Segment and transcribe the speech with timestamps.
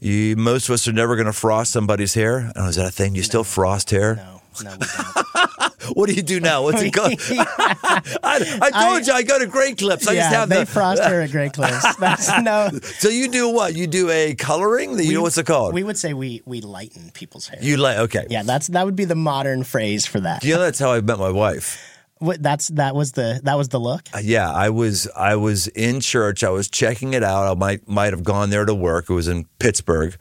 [0.00, 2.52] You, most of us are never going to frost somebody's hair.
[2.54, 3.14] Oh, is that a thing?
[3.14, 4.16] You still frost hair?
[4.16, 5.72] No, no, we don't.
[5.94, 6.62] What do you do now?
[6.62, 7.12] What's it called?
[7.30, 10.08] I, I told I- you I go to Great Clips.
[10.08, 10.66] I yeah, just have they the.
[10.66, 11.96] frost hair at Great Clips.
[11.96, 12.70] That's no.
[12.98, 13.76] so you do what?
[13.76, 14.98] You do a coloring?
[14.98, 15.74] You know what's it called?
[15.74, 17.60] We would say we we lighten people's hair.
[17.62, 18.26] you like okay.
[18.30, 20.42] yeah, that's that would be the modern phrase for that.
[20.42, 21.95] You know that's how I met my wife.
[22.18, 24.08] What, that's that was the that was the look.
[24.14, 26.42] Uh, Yeah, I was I was in church.
[26.42, 27.50] I was checking it out.
[27.50, 29.10] I might might have gone there to work.
[29.10, 30.16] It was in Pittsburgh,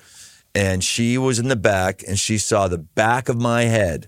[0.54, 4.08] and she was in the back, and she saw the back of my head,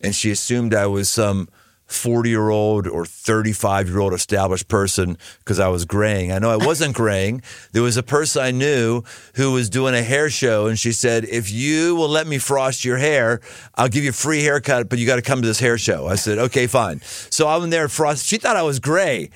[0.00, 1.48] and she assumed I was some
[1.94, 6.32] forty year old or thirty five year old established person because I was graying.
[6.32, 7.42] I know I wasn't graying.
[7.72, 9.02] There was a person I knew
[9.34, 12.84] who was doing a hair show, and she said, "If you will let me frost
[12.84, 13.40] your hair,
[13.74, 16.06] I'll give you a free haircut, but you got to come to this hair show."
[16.06, 18.26] I said, "Okay, fine." So I'm there frost.
[18.26, 19.30] She thought I was gray.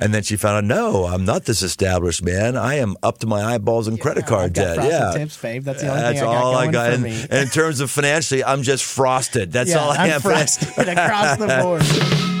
[0.00, 2.56] And then she found out, no, I'm not this established man.
[2.56, 4.76] I am up to my eyeballs in credit card debt.
[4.76, 5.64] Yeah, tips, babe.
[5.64, 6.92] That's the only that's thing I got all I got.
[6.92, 9.52] And, and in terms of financially, I'm just frosted.
[9.52, 10.20] That's yeah, all I I'm am.
[10.20, 12.37] frosted across the board.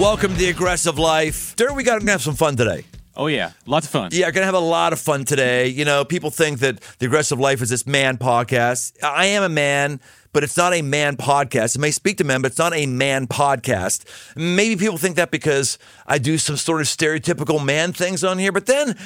[0.00, 1.54] Welcome to the aggressive life.
[1.56, 2.86] Dirk, we got to have some fun today.
[3.14, 4.08] Oh yeah, lots of fun.
[4.14, 5.68] Yeah, gonna have a lot of fun today.
[5.68, 8.96] You know, people think that the aggressive life is this man podcast.
[9.04, 10.00] I am a man,
[10.32, 11.76] but it's not a man podcast.
[11.76, 14.04] It may speak to men, but it's not a man podcast.
[14.36, 18.52] Maybe people think that because I do some sort of stereotypical man things on here,
[18.52, 18.96] but then,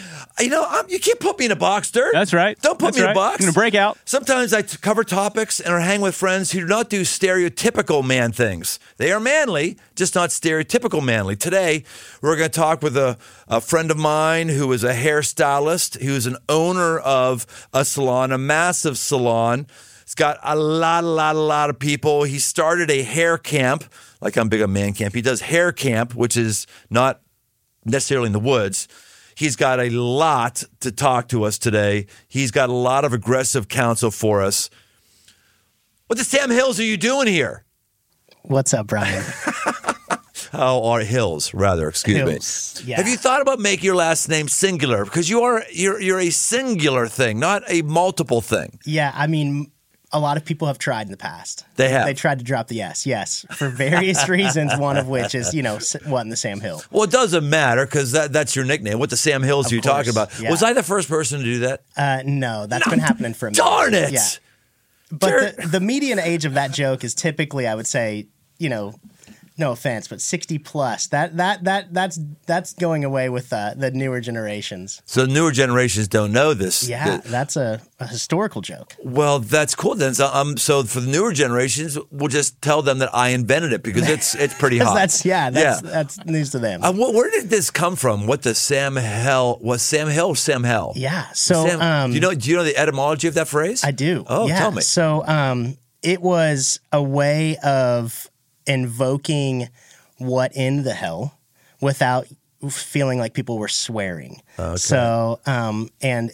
[0.41, 2.13] you know, I'm, you can't put me in a box, Dirk.
[2.13, 2.59] That's right.
[2.61, 3.41] Don't put That's me in a box.
[3.41, 3.99] I'm gonna break out.
[4.05, 8.05] Sometimes I t- cover topics and or hang with friends who do not do stereotypical
[8.05, 8.79] man things.
[8.97, 11.37] They are manly, just not stereotypical manly.
[11.37, 11.85] Today,
[12.23, 16.27] we're going to talk with a, a friend of mine who is a hairstylist, who's
[16.27, 19.67] an owner of a salon, a massive salon.
[20.05, 22.23] It's got a lot, a lot, a lot of people.
[22.23, 23.85] He started a hair camp,
[24.21, 25.15] like I'm big on man camp.
[25.15, 27.21] He does hair camp, which is not
[27.85, 28.87] necessarily in the woods.
[29.35, 32.07] He's got a lot to talk to us today.
[32.29, 34.71] He's got a lot of aggressive counsel for us.
[36.07, 37.65] What the Sam Hills are you doing here?
[38.43, 39.25] What's up, Brian?
[40.53, 41.89] How are Hills, rather?
[41.89, 42.91] Excuse Hills, me.
[42.91, 42.97] yeah.
[42.99, 45.05] Have you thought about making your last name singular?
[45.05, 48.79] Because you are you're you're a singular thing, not a multiple thing.
[48.85, 49.73] Yeah, I mean,
[50.15, 51.67] a lot of people have tried in the past.
[51.75, 52.07] They have.
[52.07, 54.73] They tried to drop the S, yes, for various reasons.
[54.79, 56.83] One of which is, you know, what in the Sam Hill.
[56.91, 59.01] Well, it doesn't matter because that, that's your nickname.
[59.01, 60.39] What the Sam Hills are you talking about?
[60.41, 60.51] yeah.
[60.51, 61.83] Was I the first person to do that?
[61.97, 63.59] Uh, no, that's been happening for a minute.
[63.59, 64.13] Darn it!
[64.13, 64.29] Yeah.
[65.11, 68.95] But the, the median age of that joke is typically, I would say, you know,
[69.57, 71.07] no offense, but sixty plus.
[71.09, 75.01] That that that that's that's going away with uh, the newer generations.
[75.07, 76.89] So newer generations don't know this.
[76.89, 78.97] Yeah, Th- that's a, a historical joke.
[79.03, 80.15] Well, that's cool then.
[80.15, 83.83] So, um, so for the newer generations, we'll just tell them that I invented it
[83.83, 84.95] because it's it's pretty hot.
[84.95, 85.91] that's yeah, that's yeah.
[85.91, 86.83] that's news to them.
[86.83, 88.27] Uh, wh- where did this come from?
[88.27, 90.93] What the Sam Hell was Sam Hill or Sam Hell?
[90.97, 91.31] yeah.
[91.33, 93.85] So Sam, um, do you know do you know the etymology of that phrase?
[93.85, 94.25] I do.
[94.27, 94.59] Oh, yeah.
[94.59, 94.83] tell me.
[94.83, 98.29] So um, it was a way of
[98.67, 99.69] invoking
[100.19, 101.39] what in the hell
[101.81, 102.27] without
[102.71, 104.41] feeling like people were swearing.
[104.77, 106.31] So um, and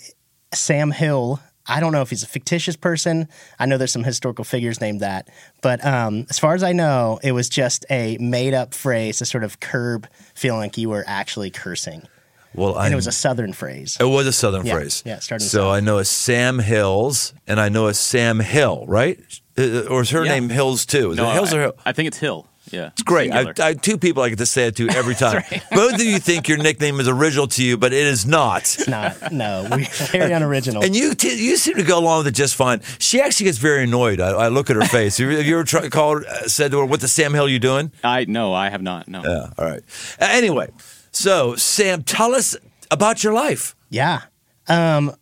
[0.55, 1.41] Sam Hill.
[1.67, 3.29] I don't know if he's a fictitious person.
[3.61, 5.29] I know there's some historical figures named that,
[5.63, 9.45] but um, as far as I know, it was just a made-up phrase to sort
[9.45, 12.09] of curb feeling like you were actually cursing,
[12.55, 13.97] well, and it was a Southern phrase.
[14.01, 15.05] it was a Southern Yeah, phrase.
[15.07, 15.71] yeah, in So.
[15.71, 19.21] I know a Sam Hills and I know a Sam Hill, right?
[19.59, 20.33] Uh, Or is her Yeah.
[20.34, 21.11] name Hills too?
[21.12, 21.72] Is No, it Hills I, or Hill?
[21.84, 22.47] I think it's Hill.
[22.71, 23.33] Yeah, It's great.
[23.33, 25.43] I, I have two people I get to say it to every time.
[25.72, 28.62] Both of you think your nickname is original to you, but it is not.
[28.62, 30.84] It's not no, we very unoriginal.
[30.84, 32.81] And you t- you seem to go along with it just fine.
[33.00, 34.21] She actually gets very annoyed.
[34.21, 35.19] I, I look at her face.
[35.19, 37.47] Have you, have you ever tried, called, uh, said to her, "What the Sam Hill
[37.47, 39.09] are you doing?" I no, I have not.
[39.09, 39.22] No.
[39.25, 39.50] Yeah.
[39.59, 39.82] All right.
[40.21, 40.69] Uh, anyway,
[41.11, 42.56] so Sam, tell us
[42.93, 43.75] about your life.
[43.88, 44.21] Yeah.
[44.69, 45.12] Um,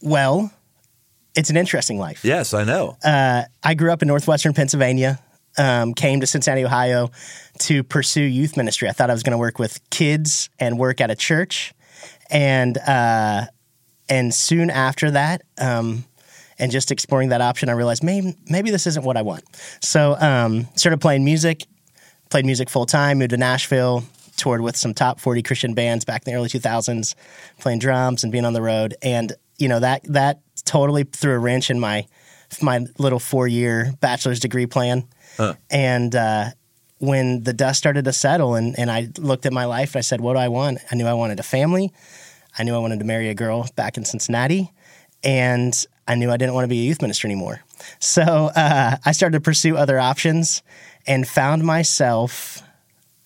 [0.00, 0.52] well,
[1.38, 2.24] it's an interesting life.
[2.24, 2.96] Yes, I know.
[3.02, 5.20] Uh, I grew up in northwestern Pennsylvania,
[5.56, 7.10] um, came to Cincinnati, Ohio
[7.60, 8.88] to pursue youth ministry.
[8.88, 11.74] I thought I was going to work with kids and work at a church.
[12.28, 13.46] And, uh,
[14.08, 16.04] and soon after that, um,
[16.58, 19.44] and just exploring that option, I realized maybe, maybe this isn't what I want.
[19.80, 21.64] So, um, started playing music,
[22.30, 24.02] played music full time, moved to Nashville,
[24.36, 27.14] toured with some top 40 Christian bands back in the early 2000s,
[27.60, 28.96] playing drums and being on the road.
[29.02, 32.06] And, you know, that, that totally threw a wrench in my,
[32.62, 35.06] my little four year bachelor's degree plan.
[35.70, 36.50] And, uh,
[37.00, 40.20] when the dust started to settle and, and I looked at my life, I said,
[40.20, 40.78] what do I want?
[40.90, 41.92] I knew I wanted a family.
[42.58, 44.72] I knew I wanted to marry a girl back in Cincinnati.
[45.22, 47.60] and I knew I didn't want to be a youth minister anymore.
[47.98, 50.62] So uh, I started to pursue other options
[51.06, 52.62] and found myself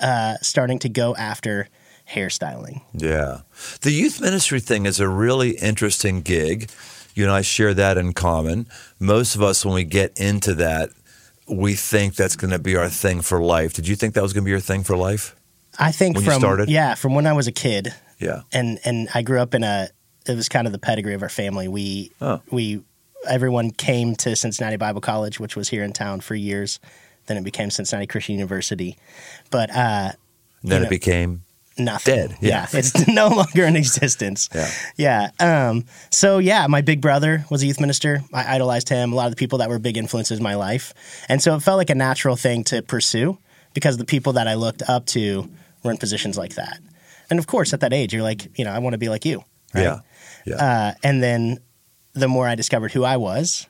[0.00, 1.69] uh, starting to go after
[2.12, 2.82] hairstyling.
[2.93, 3.41] Yeah.
[3.81, 6.70] The youth ministry thing is a really interesting gig.
[7.14, 8.67] You and I share that in common.
[8.99, 10.91] Most of us, when we get into that,
[11.49, 13.75] we think that's going to be our thing for life.
[13.75, 15.35] Did you think that was going to be your thing for life?
[15.79, 16.69] I think When you from started?
[16.70, 18.43] yeah, from when I was a kid, Yeah.
[18.53, 19.88] and and I grew up in a.
[20.26, 21.67] It was kind of the pedigree of our family.
[21.69, 22.41] We Oh.
[22.50, 22.82] we
[23.29, 26.79] everyone came to Cincinnati Bible College, which was here in town for years.
[27.26, 28.97] Then it became Cincinnati Christian University,
[29.50, 30.12] but uh,
[30.62, 31.43] then You it became
[31.79, 32.15] nothing.
[32.15, 32.67] Dead, yeah.
[32.73, 34.49] it's no longer in existence.
[34.55, 35.31] Yeah.
[35.39, 35.69] yeah.
[35.69, 38.23] Um, so yeah, my big brother was a youth minister.
[38.33, 39.13] I idolized him.
[39.13, 40.95] A lot of the people that were big influences in my life,
[41.29, 43.39] and so it felt like a natural thing to pursue
[43.75, 45.49] because the people that I looked up to
[45.83, 46.81] were in positions like that.
[47.31, 49.25] And of course, at that age, you're like, you know, I want to be like
[49.25, 49.43] you.
[49.75, 49.85] Right?
[49.85, 50.01] yeah.
[50.45, 50.57] Yeah.
[50.57, 51.61] Uh, and then
[52.15, 53.67] the more I discovered who I was,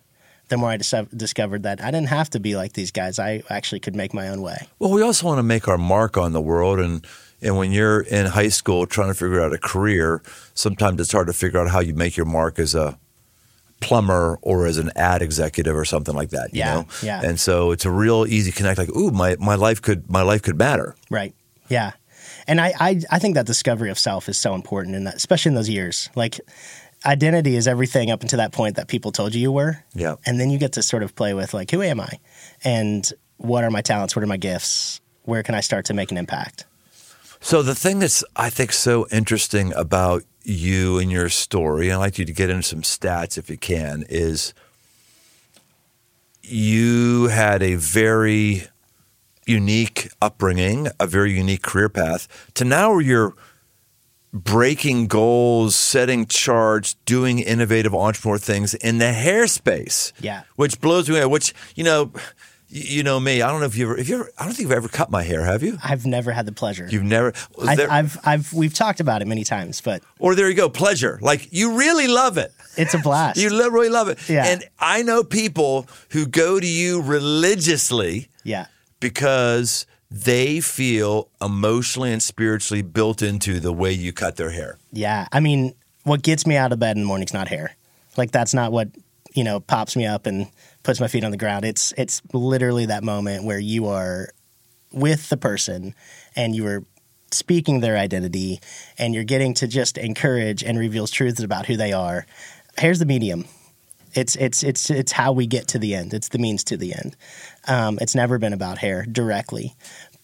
[0.48, 3.18] the more I dis- discovered that I didn't have to be like these guys.
[3.18, 4.66] I actually could make my own way.
[4.78, 7.06] Well, we also want to make our mark on the world, and
[7.42, 10.22] and when you're in high school trying to figure out a career,
[10.54, 12.98] sometimes it's hard to figure out how you make your mark as a
[13.80, 16.54] plumber or as an ad executive or something like that.
[16.54, 17.20] You Yeah, know, yeah.
[17.22, 18.78] And so it's a real easy connect.
[18.78, 20.94] Like, ooh, my my life could my life could matter.
[21.10, 21.34] Right.
[21.68, 21.92] Yeah.
[22.46, 25.50] And I, I, I think that discovery of self is so important in that, especially
[25.50, 26.10] in those years.
[26.14, 26.40] Like
[27.04, 29.82] identity is everything up until that point that people told you you were.
[29.94, 30.16] Yeah.
[30.26, 32.18] And then you get to sort of play with like, who am I?
[32.64, 34.14] And what are my talents?
[34.16, 35.00] What are my gifts?
[35.24, 36.66] Where can I start to make an impact?
[37.44, 41.98] So the thing that's I think so interesting about you and your story, and I'd
[41.98, 44.54] like you to get into some stats if you can, is
[46.40, 48.68] you had a very
[49.44, 53.34] unique upbringing, a very unique career path, to now where you're
[54.32, 60.12] breaking goals, setting charts, doing innovative entrepreneur things in the hair space.
[60.20, 60.44] Yeah.
[60.56, 61.26] Which blows me away.
[61.26, 62.12] Which, you know,
[62.72, 63.42] you know me.
[63.42, 65.10] I don't know if you ever, if you ever, I don't think you've ever cut
[65.10, 65.78] my hair, have you?
[65.84, 66.88] I've never had the pleasure.
[66.90, 67.34] You've never.
[67.62, 70.70] I, there- I've, I've, we've talked about it many times, but or there you go,
[70.70, 71.18] pleasure.
[71.20, 72.50] Like you really love it.
[72.76, 73.38] it's a blast.
[73.38, 74.26] You literally love it.
[74.28, 74.46] Yeah.
[74.46, 78.66] And I know people who go to you religiously yeah.
[79.00, 84.78] because they feel emotionally and spiritually built into the way you cut their hair.
[84.92, 85.26] Yeah.
[85.32, 85.74] I mean,
[86.04, 87.76] what gets me out of bed in the morning is not hair.
[88.16, 88.88] Like that's not what,
[89.34, 90.48] you know, pops me up and
[90.82, 91.64] puts my feet on the ground.
[91.64, 94.28] It's it's literally that moment where you are
[94.92, 95.94] with the person
[96.36, 96.84] and you are
[97.30, 98.60] speaking their identity
[98.98, 102.26] and you're getting to just encourage and reveals truths about who they are.
[102.78, 103.46] Here's the medium.
[104.14, 106.12] It's it's it's it's how we get to the end.
[106.12, 107.16] It's the means to the end.
[107.66, 109.74] Um, it's never been about hair directly.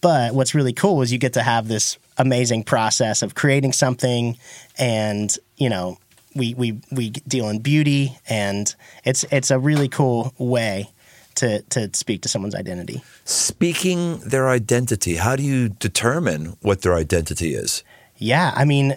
[0.00, 4.36] But what's really cool is you get to have this amazing process of creating something,
[4.78, 5.98] and you know
[6.38, 8.74] we we we deal in beauty, and
[9.04, 10.90] it's it's a really cool way
[11.36, 13.02] to to speak to someone's identity.
[13.24, 17.84] Speaking their identity, how do you determine what their identity is?
[18.16, 18.96] Yeah, I mean,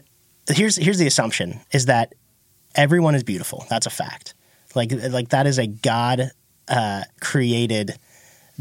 [0.50, 2.14] here's here's the assumption is that
[2.76, 3.66] everyone is beautiful.
[3.70, 4.34] That's a fact.
[4.76, 6.32] Like like that is a God
[6.68, 7.98] uh, created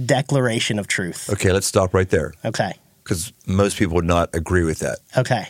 [0.04, 1.30] declaration of truth.
[1.30, 2.72] Okay, let's stop right there Okay.
[3.04, 4.98] because most people would not agree with that.
[5.16, 5.48] Okay.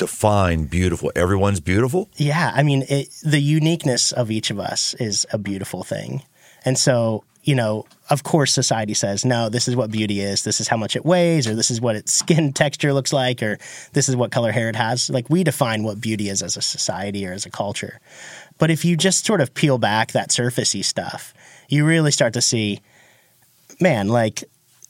[0.00, 1.12] Define beautiful.
[1.14, 2.08] Everyone's beautiful.
[2.16, 6.22] Yeah, I mean, it, the uniqueness of each of us is a beautiful thing.
[6.64, 10.42] And so, you know, of course, society says, no, this is what beauty is.
[10.42, 13.42] This is how much it weighs, or this is what its skin texture looks like,
[13.42, 13.58] or
[13.92, 15.10] this is what color hair it has.
[15.10, 18.00] Like, we define what beauty is as a society or as a culture.
[18.56, 21.34] But if you just sort of peel back that surfacey stuff,
[21.68, 22.80] you really start to see,
[23.82, 24.44] man, like,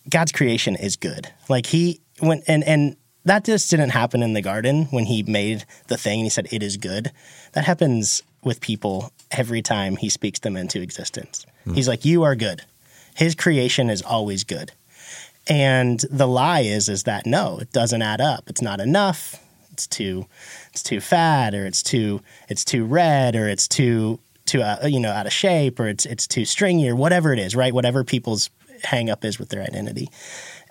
[0.08, 1.32] God's creation is good.
[1.48, 2.94] Like, He, when, and, and,
[3.30, 6.48] that just didn't happen in the garden when he made the thing and he said
[6.50, 7.12] it is good.
[7.52, 11.46] That happens with people every time he speaks them into existence.
[11.72, 12.62] He's like, You are good.
[13.14, 14.72] His creation is always good.
[15.48, 18.48] And the lie is is that no, it doesn't add up.
[18.48, 19.40] It's not enough.
[19.70, 20.26] It's too
[20.72, 24.98] it's too fat or it's too it's too red or it's too too uh, you
[24.98, 27.72] know out of shape or it's it's too stringy or whatever it is, right?
[27.72, 28.50] Whatever people's
[28.82, 30.08] hang up is with their identity.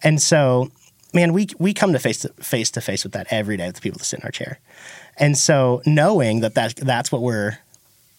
[0.04, 0.72] And so
[1.14, 3.76] man, we we come to face to face to face with that every day with
[3.76, 4.60] the people that sit in our chair,
[5.18, 7.58] and so knowing that that that's what we're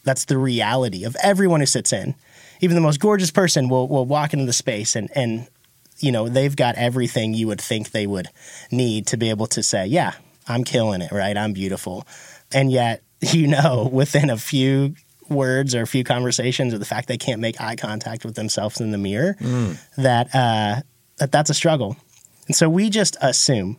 [0.05, 2.15] that's the reality of everyone who sits in,
[2.61, 5.47] even the most gorgeous person will will walk into the space and and
[5.99, 8.29] you know they've got everything you would think they would
[8.71, 10.13] need to be able to say, yeah,
[10.49, 11.37] I'm killing it, right?
[11.37, 12.07] I'm beautiful,
[12.53, 14.95] and yet you know within a few
[15.29, 18.81] words or a few conversations or the fact they can't make eye contact with themselves
[18.81, 19.37] in the mirror
[19.97, 20.81] that uh,
[21.19, 21.97] that that's a struggle
[22.51, 23.79] and so we just assume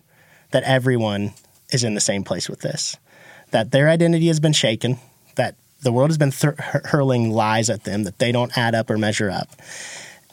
[0.51, 1.33] that everyone
[1.73, 2.95] is in the same place with this,
[3.49, 4.97] that their identity has been shaken,
[5.35, 6.53] that the world has been th-
[6.85, 9.49] hurling lies at them that they don't add up or measure up.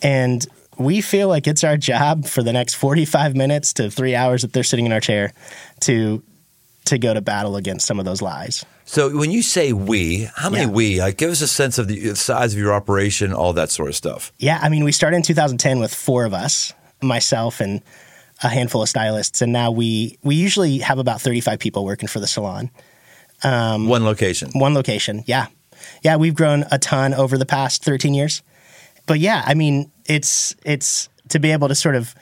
[0.02, 0.47] And
[0.78, 4.52] we feel like it's our job for the next 45 minutes to three hours that
[4.52, 5.33] they're sitting in our chair
[5.80, 6.23] to
[6.85, 8.64] to go to battle against some of those lies.
[8.85, 10.71] So when you say we, how many Yeah.
[10.71, 11.00] we?
[11.00, 13.97] Like, give us a sense of the size of your operation, all that sort of
[13.97, 14.33] stuff.
[14.38, 17.83] Yeah, I mean, we started in 2010 with four of us, myself and
[18.42, 22.21] a handful of stylists, and now we we usually have about 35 people working for
[22.21, 22.71] the salon.
[23.42, 24.50] Um, One location.
[24.52, 25.47] One location, yeah,
[26.02, 26.16] yeah.
[26.16, 28.42] We've grown a ton over the past 13 years,
[29.07, 32.14] but yeah, I mean, it's it's to be able to sort of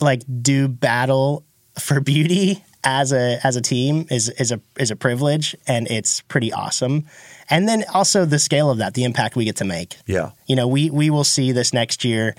[0.00, 1.44] like do battle
[1.78, 6.20] for beauty as a as a team is is a is a privilege, and it's
[6.22, 7.04] pretty awesome.
[7.50, 10.30] And then also the scale of that, the impact we get to make Yeah.
[10.46, 12.34] you know, we we will see this next year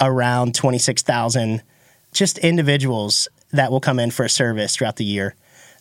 [0.00, 1.62] around 26,000
[2.12, 5.34] just individuals that will come in for a service throughout the year.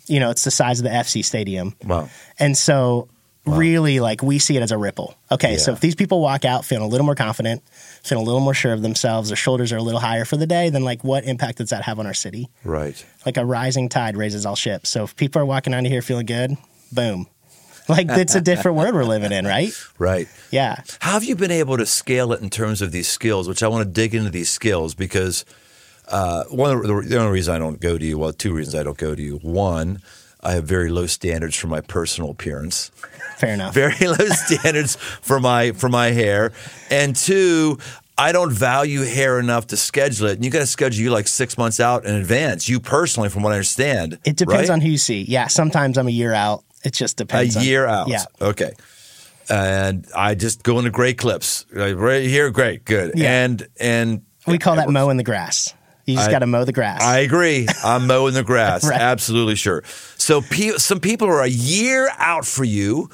[0.08, 1.76] You know, it's the size of the FC stadium.
[1.84, 2.10] Wow.
[2.40, 3.10] And so
[3.46, 5.16] really like we see it as a ripple.
[5.32, 7.64] Okay, so if these people walk out feeling a little more confident,
[8.04, 10.48] feeling a little more sure of themselves, their shoulders are a little higher for the
[10.48, 12.50] day, then like what impact does that have on our city?
[12.64, 13.04] Right.
[13.26, 14.90] Like a rising tide raises all ships.
[14.90, 16.58] So if people are walking out of here feeling good,
[16.92, 17.28] boom.
[17.90, 19.74] Like it's a different world we're living in, right?
[19.98, 20.28] Right.
[20.52, 20.84] Yeah.
[21.00, 23.48] How have you been able to scale it in terms of these skills?
[23.48, 25.44] Which I want to dig into these skills because
[26.10, 28.76] uh, one of the, the only reason I don't go to you, well, two reasons
[28.76, 29.38] I don't go to you.
[29.38, 30.02] One,
[30.42, 32.92] I have very low standards for my personal appearance,
[33.38, 33.74] Fair enough.
[33.74, 36.52] very low standards for my for my hair,
[36.90, 37.78] and two.
[38.22, 40.34] I don't value hair enough to schedule it.
[40.34, 42.68] And you got to schedule you like six months out in advance.
[42.68, 44.74] You personally, from what I understand, It depends right?
[44.74, 45.22] on who you see.
[45.22, 46.66] Yeah, sometimes I'm a year out.
[46.84, 47.56] It just a depends.
[47.56, 48.10] on- year out.
[48.10, 48.26] Yeah.
[48.42, 48.74] Okay.
[49.50, 51.66] And I just go into great clips.
[51.72, 53.14] Like, right here, great, good.
[53.16, 53.46] Yeah.
[53.46, 55.74] And and We call that mowing the grass.
[56.10, 57.02] You just got to mow the grass.
[57.02, 57.68] I agree.
[57.84, 58.84] I'm mowing the grass.
[58.88, 59.00] Right.
[59.00, 59.84] Absolutely sure.
[60.18, 63.10] So pe- some people are a year out for you.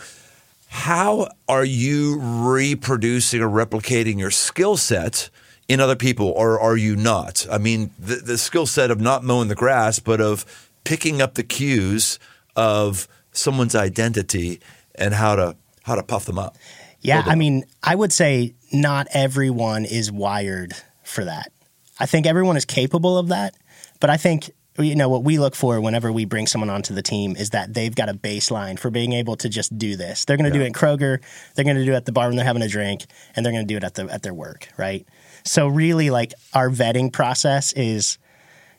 [0.67, 5.29] How are you reproducing or replicating your skill set
[5.67, 7.47] in other people, or are you not?
[7.51, 10.45] I mean, the, the skill set of not mowing the grass, but of
[10.83, 12.19] picking up the cues
[12.55, 14.59] of someone's identity
[14.95, 16.55] and how to how to puff them up.
[17.01, 20.73] yeah, I mean, I would say not everyone is wired
[21.03, 21.51] for that.
[21.99, 23.55] I think everyone is capable of that,
[23.99, 27.01] but I think you know what we look for whenever we bring someone onto the
[27.01, 30.25] team is that they've got a baseline for being able to just do this.
[30.25, 31.21] They're going to do it at Kroger,
[31.55, 33.53] they're going to do it at the bar when they're having a drink, and they're
[33.53, 35.07] going to do it at the at their work, right?
[35.45, 38.17] So really, like our vetting process is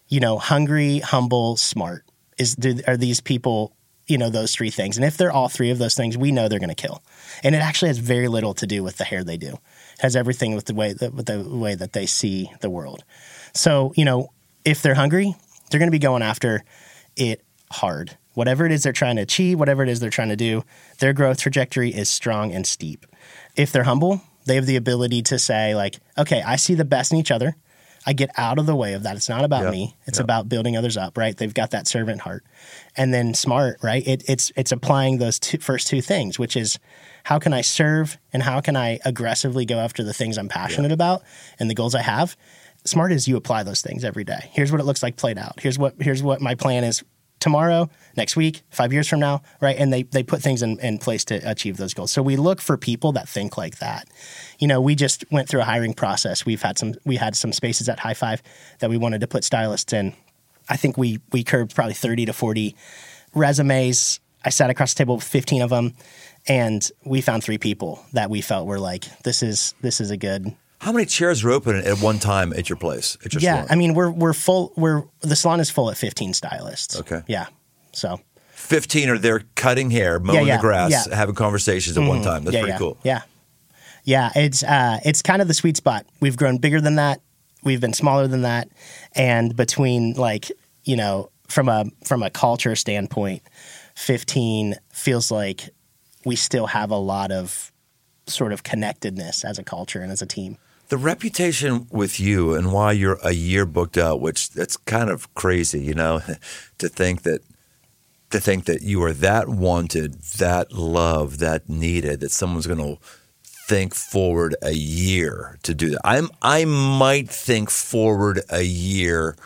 [0.08, 2.04] you know, hungry, humble, smart.
[2.38, 3.74] Is do, are these people,
[4.06, 4.96] you know, those three things?
[4.96, 7.02] And if they're all three of those things, we know they're going to kill.
[7.42, 9.58] And it actually has very little to do with the hair they do.
[10.00, 13.02] Has everything with the way that with the way that they see the world.
[13.54, 14.30] So, you know,
[14.64, 15.34] if they're hungry,
[15.70, 16.64] they're going to be going after
[17.16, 18.16] it hard.
[18.34, 20.64] Whatever it is they're trying to achieve, whatever it is they're trying to do,
[20.98, 23.06] their growth trajectory is strong and steep.
[23.56, 27.12] If they're humble, they have the ability to say like, okay, I see the best
[27.12, 27.56] in each other.
[28.08, 29.16] I get out of the way of that.
[29.16, 29.72] It's not about Yep.
[29.72, 29.96] me.
[30.06, 30.24] It's Yep.
[30.24, 31.36] about building others up, right?
[31.36, 32.44] They've got that servant heart.
[32.96, 34.06] And then smart, right?
[34.06, 36.78] It, it's it's applying those two, first two things, which is
[37.24, 40.92] how can I serve and how can I aggressively go after the things I'm passionate
[40.92, 41.22] about
[41.58, 42.36] and the goals I have.
[42.84, 44.48] Smart is you apply those things every day.
[44.52, 45.58] Here's what it looks like played out.
[45.60, 47.02] Here's what here's what my plan is
[47.40, 49.76] tomorrow, next week, five years from now, right?
[49.78, 52.10] And they they put things in, in place to achieve those goals.
[52.10, 54.08] So we look for people that think like that.
[54.58, 56.46] You know, we just went through a hiring process.
[56.46, 58.42] We've had some we had some spaces at High Five
[58.78, 60.14] that we wanted to put stylists in.
[60.68, 62.74] I think we we curbed probably thirty to forty
[63.34, 64.20] resumes.
[64.44, 65.94] I sat across the table with fifteen of them,
[66.48, 70.16] and we found three people that we felt were like, this is this is a
[70.16, 73.16] good How many chairs are open at one time at your place?
[73.24, 73.66] At your yeah, salon?
[73.70, 74.72] I mean, we're we're full.
[74.76, 76.98] We're the salon is full at fifteen stylists.
[77.00, 77.22] Okay.
[77.26, 77.46] Yeah.
[77.92, 78.20] So
[78.52, 81.14] 15 are there cutting hair, mowing yeah, the grass, yeah.
[81.14, 82.44] having conversations at one time.
[82.44, 82.98] That's yeah, pretty yeah, cool.
[83.04, 83.22] Yeah.
[84.04, 84.30] Yeah.
[84.34, 86.06] It's uh, it's kind of the sweet spot.
[86.20, 87.20] We've grown bigger than that.
[87.62, 88.68] We've been smaller than that,
[89.14, 90.50] and between like
[90.84, 93.42] you know from a from a culture standpoint,
[93.94, 95.70] fifteen feels like
[96.24, 97.72] we still have a lot of
[98.26, 100.58] sort of connectedness as a culture and as a team.
[100.88, 105.32] The reputation with you and why you're a year booked out, which that's kind of
[105.34, 106.20] crazy, you know,
[106.78, 107.40] to think that
[108.30, 112.98] to think that you are that wanted, that loved, that needed, that someone's going to
[113.68, 116.00] think forward a year to do that.
[116.04, 119.36] I'm I might think forward a year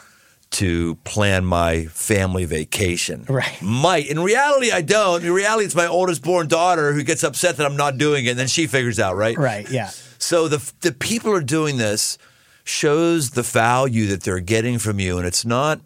[0.50, 3.25] to plan my family vacation.
[3.28, 3.62] Right.
[3.62, 4.09] Might.
[4.09, 5.25] In reality, I don't.
[5.25, 8.30] In reality, it's my oldest born daughter who gets upset that I'm not doing it,
[8.30, 9.38] and then she figures out, right?
[9.38, 9.70] Right.
[9.70, 9.90] Yeah.
[10.20, 12.16] So the the people are doing this
[12.64, 15.80] shows the value that they're getting from you, and it's not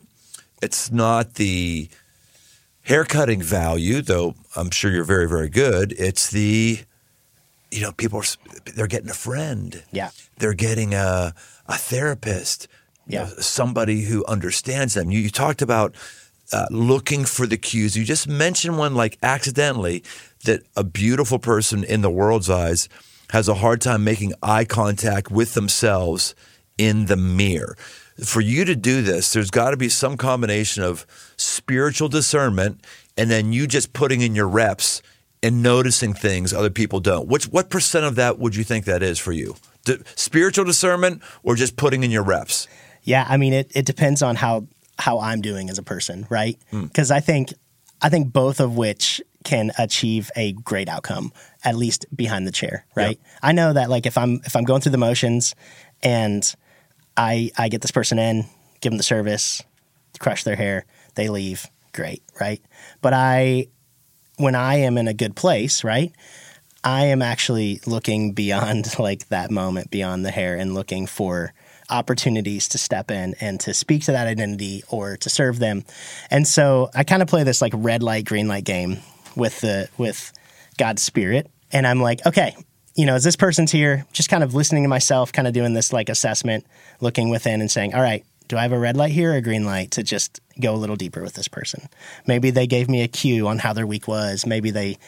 [0.61, 1.89] it's not the
[2.83, 5.93] haircutting value, though I'm sure you're very, very good.
[5.99, 6.81] It's the,
[7.71, 8.25] you know, people are,
[8.75, 9.83] they're getting a friend.
[9.91, 10.11] Yeah.
[10.37, 11.35] They're getting a,
[11.67, 12.69] a therapist.
[13.07, 13.25] you Yeah.
[13.25, 15.11] know, somebody who understands them.
[15.11, 15.95] You, you talked about
[16.53, 17.97] uh, looking for the cues.
[17.97, 20.03] You just mentioned one like accidentally
[20.45, 22.89] that a beautiful person in the world's eyes
[23.35, 26.37] has a hard time making eye contact with themselves
[26.79, 27.77] in the mirror.
[28.25, 31.05] For you to do this, there's got to be some combination of
[31.37, 32.81] spiritual discernment
[33.17, 35.03] and then you just putting in your reps
[35.43, 37.27] and noticing things other people don't.
[37.27, 39.57] Which what percent of that would you think that is for you?
[39.85, 42.69] D- spiritual discernment or just putting in your reps?
[43.03, 46.57] Yeah, I mean it, it depends on how how I'm doing as a person, right?
[46.71, 46.85] Hmm.
[46.85, 47.53] Because I think
[48.01, 51.33] I think both of which can achieve a great outcome,
[51.63, 53.21] at least behind the chair, right?
[53.43, 55.55] I know that like if I'm if I'm going through the motions
[56.03, 56.55] and
[57.17, 58.47] I I get this person in,
[58.81, 59.63] give them the service,
[60.19, 62.61] crush their hair, they leave, great, right?
[63.03, 63.69] But I
[64.37, 66.13] when I am in a good place, right?
[66.83, 71.53] I am actually looking beyond like that moment, beyond the hair, and looking for
[71.91, 75.85] opportunities to step in and to speak to that identity or to serve them.
[76.31, 79.03] And so I kind of play this like red light, green light game
[79.37, 80.33] with the with
[80.79, 81.51] God's spirit.
[81.73, 82.57] And I'm like, okay,
[82.95, 85.75] you know, as this person's here, just kind of listening to myself, kind of doing
[85.75, 86.67] this like assessment,
[87.01, 89.43] looking within and saying, all right, do I have a red light here or a
[89.43, 91.89] green light to just go a little deeper with this person?
[92.27, 94.47] Maybe they gave me a cue on how their week was.
[94.47, 94.99] Maybe they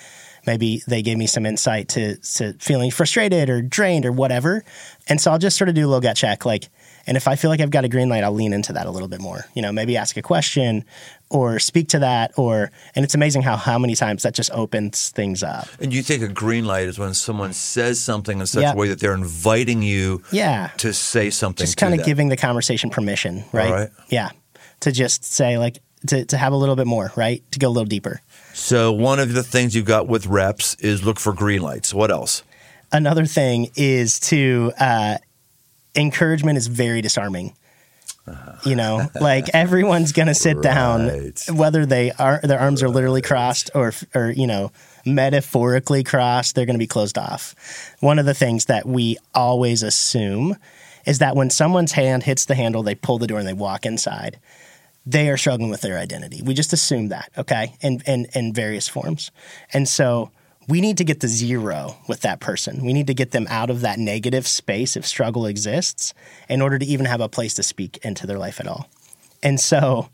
[0.47, 4.65] maybe they gave me some insight to, to feeling frustrated or drained or whatever.
[5.09, 6.45] And so I'll just sort of do a little gut check.
[6.47, 6.69] Like,
[7.07, 8.91] and if I feel like I've got a green light, I'll lean into that a
[8.91, 9.45] little bit more.
[9.55, 10.85] You know, maybe ask a question
[11.31, 15.11] or speak to that or and it's amazing how how many times that just opens
[15.11, 15.69] things up.
[15.81, 18.73] And you think a green light is when someone says something in such Yeah.
[18.73, 20.71] a way that they're inviting you Yeah.
[20.79, 21.65] to say something.
[21.67, 22.07] just kind of them.
[22.07, 23.71] giving the conversation permission, right?
[23.71, 23.89] right.
[24.09, 24.31] Yeah.
[24.81, 27.43] To just say like to, to have a little bit more, right?
[27.53, 28.21] To go a little deeper.
[28.55, 31.93] So one of the things you've got with reps is look for green lights.
[31.93, 32.43] What else?
[32.93, 35.17] Another thing is to uh,
[35.97, 37.55] encouragement is very disarming.
[38.65, 43.71] You know, like everyone's gonna sit down, whether they are their arms are literally crossed
[43.75, 44.73] or or you know
[45.05, 47.55] metaphorically crossed, they're gonna be closed off.
[48.01, 50.57] One of the things that we always assume
[51.05, 53.87] is that when someone's hand hits the handle, they pull the door and they walk
[53.87, 54.41] inside.
[55.05, 56.43] They are struggling with their identity.
[56.43, 59.31] We just assume that, okay, in in, in various forms,
[59.73, 60.33] and so
[60.69, 62.85] we need to get to zero with that person.
[62.85, 66.13] We need to get them out of that negative space if struggle exists
[66.49, 68.89] in order to even have a place to speak into their life at all.
[69.43, 70.09] And so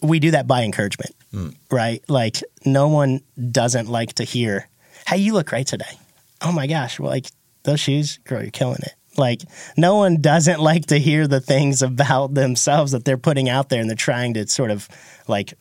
[0.00, 1.50] we do that by encouragement, hmm.
[1.70, 2.02] right?
[2.08, 4.68] Like no one doesn't like to hear,
[5.06, 5.98] "Hey, you look great today."
[6.40, 7.26] Oh my gosh, well, like
[7.64, 8.94] those shoes, girl, you're killing it.
[9.18, 9.42] Like
[9.76, 13.80] no one doesn't like to hear the things about themselves that they're putting out there
[13.80, 14.88] and they're trying to sort of
[15.28, 15.54] like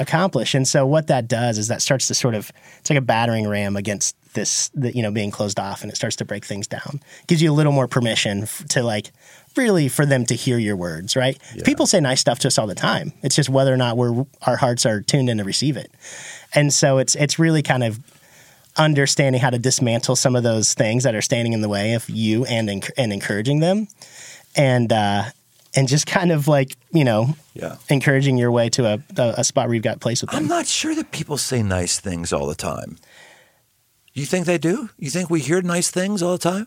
[0.00, 0.54] accomplish.
[0.54, 3.46] And so what that does is that starts to sort of it's like a battering
[3.46, 6.66] ram against this the, you know being closed off and it starts to break things
[6.66, 7.00] down.
[7.26, 9.12] Gives you a little more permission f- to like
[9.56, 11.38] really for them to hear your words, right?
[11.64, 13.12] People say nice stuff to us all the time.
[13.22, 15.92] It's just whether or not we're our hearts are tuned in to receive it.
[16.54, 18.00] And so it's it's really kind of
[18.76, 22.08] understanding how to dismantle some of those things that are standing in the way of
[22.08, 23.88] you and and encouraging them.
[24.56, 25.24] And uh
[25.74, 27.76] and just kind of like, you know, Yeah.
[27.88, 30.38] encouraging your way to a, a, a spot where you've got place with them.
[30.42, 32.96] I'm not sure that people say nice things all the time.
[34.12, 34.90] You think they do?
[34.98, 36.66] You think we hear nice things all the time?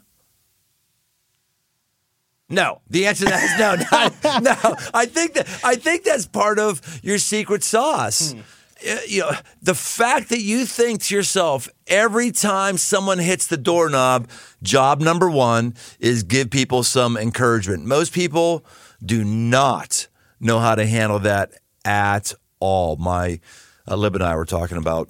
[2.50, 2.82] No.
[2.90, 3.76] The answer to that is no.
[3.92, 4.76] Not, no.
[4.94, 8.34] I think that I think that's part of your secret sauce.
[8.34, 13.58] Uh, You know, the fact that you think to yourself every time someone hits the
[13.58, 14.28] doorknob,
[14.62, 17.86] job number one is give people some encouragement.
[17.86, 18.66] Most people
[19.04, 20.08] do not
[20.40, 21.52] know how to handle that
[21.86, 22.96] at all.
[22.96, 23.40] My
[23.88, 25.10] uh, Lib and I were talking about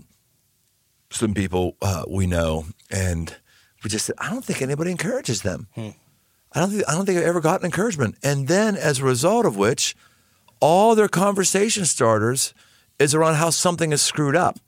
[1.10, 3.36] some people uh, we know, and
[3.84, 5.67] we just said, I don't think anybody encourages them.
[5.75, 8.15] I don't think I don't think I've ever gotten encouragement.
[8.23, 9.95] And then as a result of which,
[10.60, 12.53] all their conversation starters
[12.99, 14.60] is around how something is screwed up,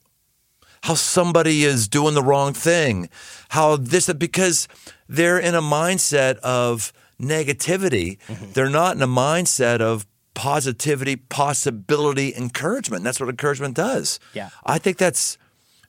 [0.84, 3.10] how somebody is doing the wrong thing,
[3.50, 4.68] how this because
[5.08, 8.18] they're in a mindset of negativity.
[8.28, 8.52] Mm-hmm.
[8.54, 13.04] They're not in a mindset of positivity, possibility, encouragement.
[13.04, 14.20] That's what encouragement does.
[14.34, 14.50] Yeah.
[14.66, 15.38] I think that's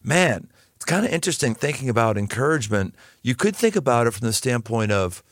[0.02, 2.94] man, it's kind of interesting thinking about encouragement.
[3.22, 5.22] You could think about it from the standpoint of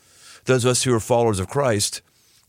[0.45, 2.01] those of us who are followers of Christ.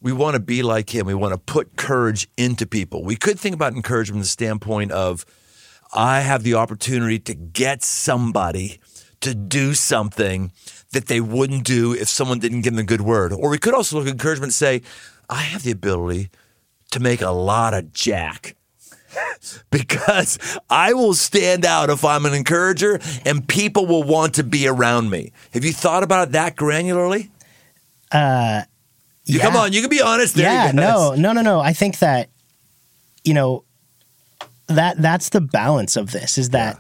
[0.03, 1.07] We want to be like him.
[1.07, 3.03] We want to put courage into people.
[3.03, 5.25] We could think about encouragement from the standpoint of
[5.95, 8.81] I have the opportunity to get somebody
[9.21, 10.53] to do something
[10.93, 13.33] that they wouldn't do if someone didn't give them a good word.
[13.33, 14.83] Or we could also look at encouragement and say,
[15.29, 16.31] I have the ability
[16.93, 18.55] to make a lot of jack
[19.71, 20.39] because
[20.71, 25.11] I will stand out if I'm an encourager and people will want to be around
[25.11, 25.33] me.
[25.53, 27.31] Have you thought about that granularly?
[28.13, 28.63] Uh,
[29.25, 29.43] You, yeah.
[29.43, 30.37] Come on, you can be honest.
[30.37, 31.61] There yeah, no, no, no, no.
[31.61, 32.29] I think that
[33.25, 33.65] you know
[34.69, 36.79] that that's the balance of this is that uh,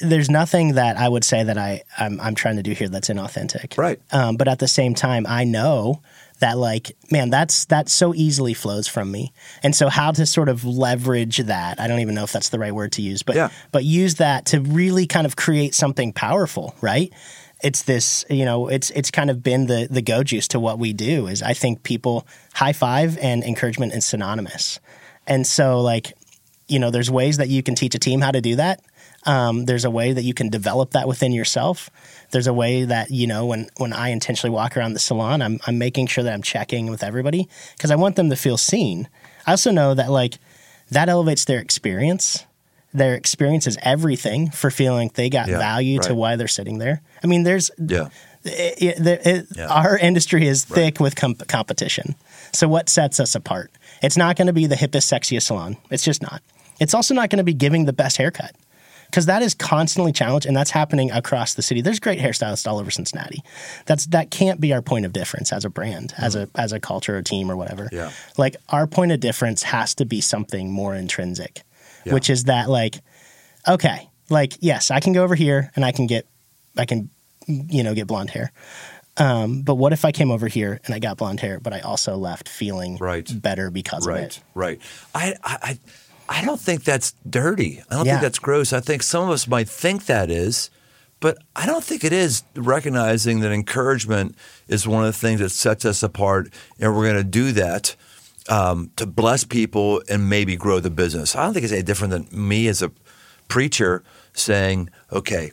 [0.00, 3.08] there's nothing that I would say that I I'm, I'm trying to do here that's
[3.08, 4.00] inauthentic, Right.
[4.12, 6.00] Um, but at the same time, I know
[6.40, 9.32] that like man, that's that so easily flows from me,
[9.62, 12.58] and so how to sort of leverage that I don't even know if that's the
[12.58, 13.48] right word to use, but Yeah.
[13.72, 17.12] but use that to really kind of create something powerful, right?
[17.62, 20.78] It's this, you know, it's it's kind of been the the go juice to what
[20.78, 21.28] we do.
[21.28, 24.78] Is I think people high five and encouragement is synonymous,
[25.26, 26.12] and so like,
[26.68, 28.80] you know, there's ways that you can teach a team how to do that.
[29.26, 31.88] Um, there's a way that you can develop that within yourself.
[32.30, 35.60] There's a way that you know when when I intentionally walk around the salon, I'm
[35.66, 39.08] I'm making sure that I'm checking with everybody because I want them to feel seen.
[39.46, 40.38] I also know that like
[40.90, 42.44] that elevates their experience.
[42.92, 47.02] Their experience is everything for feeling they got Yeah, value to why they're sitting there.
[47.22, 48.08] I mean, there's Yeah.
[48.44, 49.66] it, it, it, Yeah.
[49.66, 52.14] our industry is thick with comp- competition.
[52.52, 53.72] So what sets us apart?
[54.00, 55.76] It's not going to be the hippest, sexiest salon.
[55.90, 56.40] It's just not.
[56.78, 58.54] It's also not going to be giving the best haircut
[59.14, 61.80] because that is constantly challenged, and that's happening across the city.
[61.80, 63.44] There's great hairstylists all over Cincinnati.
[63.86, 66.80] That's that can't be our point of difference as a brand, as a as a
[66.80, 67.88] culture or team or whatever.
[67.92, 68.10] Yeah.
[68.36, 71.62] Like our point of difference has to be something more intrinsic,
[72.04, 72.14] Yeah.
[72.14, 73.02] which is that like,
[73.68, 76.26] okay, like yes, I can go over here and I can get,
[76.76, 77.08] I can,
[77.46, 78.50] you know, get blonde hair.
[79.16, 81.78] Um, but what if I came over here and I got blonde hair, but I
[81.78, 83.30] also left feeling Right.
[83.40, 84.40] better because of Right, it?
[84.54, 84.80] right.
[85.14, 85.78] I, I, I-
[86.28, 87.82] I don't think that's dirty.
[87.90, 88.12] I don't Yeah.
[88.14, 88.72] think that's gross.
[88.72, 90.70] I think some of us might think that is,
[91.20, 92.42] but I don't think it is.
[92.54, 94.34] Recognizing that encouragement
[94.68, 97.94] is one of the things that sets us apart, and we're going to do that
[98.48, 101.34] um, to bless people and maybe grow the business.
[101.34, 102.90] I don't think it's any different than me as a
[103.48, 104.02] preacher
[104.34, 105.52] saying, "Okay."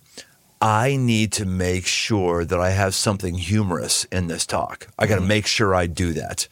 [0.63, 4.87] I need to make sure that I have something humorous in this talk.
[4.99, 6.47] I got to make sure I do that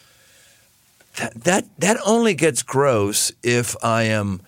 [1.35, 4.41] that, that only gets gross if I am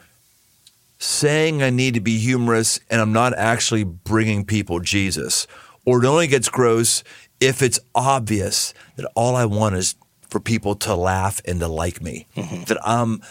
[0.98, 5.48] saying I need to be humorous and I'm not actually bringing people Jesus.
[5.86, 7.04] Or it only gets gross
[7.40, 9.96] if it's obvious that all I want is
[10.32, 12.26] for people to laugh and to like me.
[12.38, 12.64] Mm-hmm.
[12.64, 13.22] That I'm,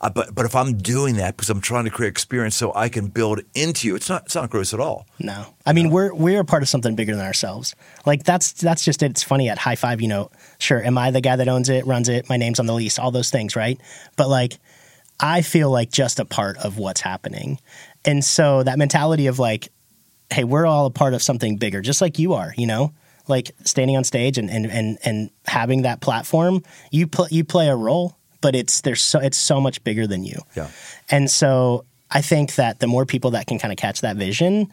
[0.00, 2.88] I- but but if I'm doing that because I'm trying to create experience so I
[2.90, 5.06] can build into you, it's not it's not gross at all.
[5.20, 7.74] No, I mean we're we're a part of something bigger than ourselves.
[8.04, 9.12] Like that's that's just it.
[9.12, 10.30] It's funny at High Five, you know.
[10.58, 12.28] Sure, am I the guy that owns it, runs it?
[12.28, 13.80] My name's on the lease, all those things, right?
[14.16, 14.58] But like,
[15.20, 17.60] I feel like just a part of what's happening,
[18.04, 19.68] and so that mentality of like,
[20.30, 22.92] hey, we're all a part of something bigger, just like you are, you know.
[23.30, 27.68] Like standing on stage and and and, and having that platform, you pl- you play
[27.68, 30.38] a role, but it's there's so it's so much bigger than you.
[30.56, 30.68] Yeah.
[31.10, 34.66] And so I think that the more people that can kind of catch that vision,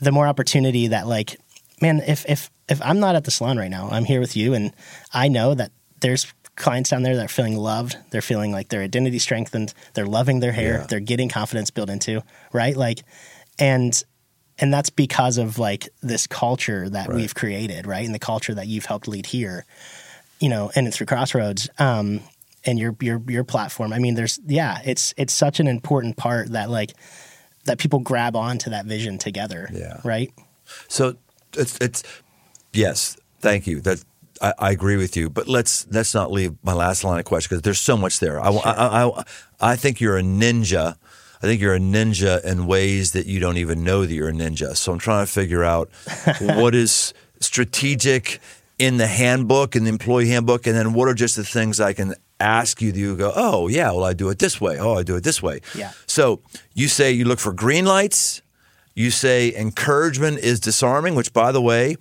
[0.00, 1.36] the more opportunity that like,
[1.82, 4.54] man, if if if I'm not at the salon right now, I'm here with you
[4.54, 4.72] and
[5.12, 8.82] I know that there's clients down there that are feeling loved, they're feeling like their
[8.82, 10.86] identity strengthened, they're loving their hair, Yeah.
[10.88, 12.76] they're getting confidence built into, right?
[12.76, 13.00] Like
[13.58, 14.00] and
[14.60, 17.16] and that's because of like this culture that Right.
[17.16, 18.04] we've created, right?
[18.04, 19.64] And the culture that you've helped lead here,
[20.40, 22.20] you know, and it's through Crossroads, um,
[22.64, 23.92] and your your your platform.
[23.92, 26.92] I mean, there's yeah, it's it's such an important part that like
[27.64, 29.68] that people grab onto that vision together.
[29.72, 30.00] Yeah.
[30.04, 30.32] Right.
[30.88, 31.14] So
[31.56, 32.02] it's it's
[32.72, 33.80] yes, thank you.
[33.80, 34.04] That
[34.42, 35.30] I, I agree with you.
[35.30, 38.40] But let's let's not leave my last line of question because there's so much there.
[38.40, 39.24] I, I, I
[39.60, 40.96] I think you're a ninja.
[41.38, 44.32] I think you're a ninja in ways that you don't even know that you're a
[44.32, 44.76] ninja.
[44.76, 45.90] So I'm trying to figure out
[46.40, 48.40] what is strategic
[48.78, 51.92] in the handbook and the employee handbook, and then what are just the things I
[51.92, 54.78] can ask you that you go, oh yeah, well I do it this way.
[54.78, 55.60] Oh, I do it this way.
[55.74, 55.92] Yeah.
[56.06, 56.40] So
[56.74, 58.42] you say you look for green lights.
[58.94, 61.96] You say encouragement is disarming, which, by the way,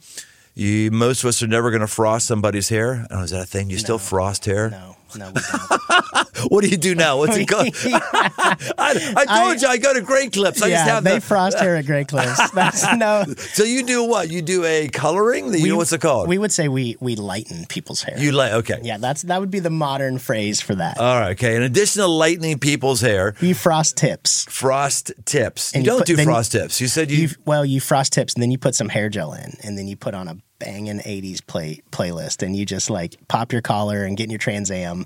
[0.55, 3.05] you, most of us are never going to frost somebody's hair.
[3.11, 3.69] I is that a thing?
[3.69, 4.71] You still frost hair?
[4.71, 4.96] No.
[5.15, 5.31] No.
[5.31, 6.27] We don't.
[6.49, 7.17] What do you do now?
[7.17, 7.67] What's it called?
[7.83, 10.61] I, I told you I go to Great Clips.
[10.61, 11.21] I just yeah, have they the.
[11.21, 12.51] frost hair at Great Clips.
[12.51, 13.25] That's no.
[13.53, 14.29] so you do what?
[14.29, 15.53] You do a coloring?
[15.53, 16.27] You know what's it called?
[16.27, 18.17] We would say we we lighten people's hair.
[18.19, 18.79] you like okay.
[18.83, 20.99] yeah, that's that would be the modern phrase for that.
[20.99, 21.31] All right.
[21.31, 21.55] Okay.
[21.55, 24.45] In addition to lightening people's hair, you frost tips.
[24.49, 25.73] frost tips.
[25.73, 26.79] And you you don't put- do frost tips.
[26.79, 27.17] You said you.
[27.17, 29.87] You well, you frost tips, and then you put some hair gel in, and then
[29.87, 34.03] you put on a banging '80s play playlist, and you just like pop your collar
[34.03, 35.05] and get in your Trans Am,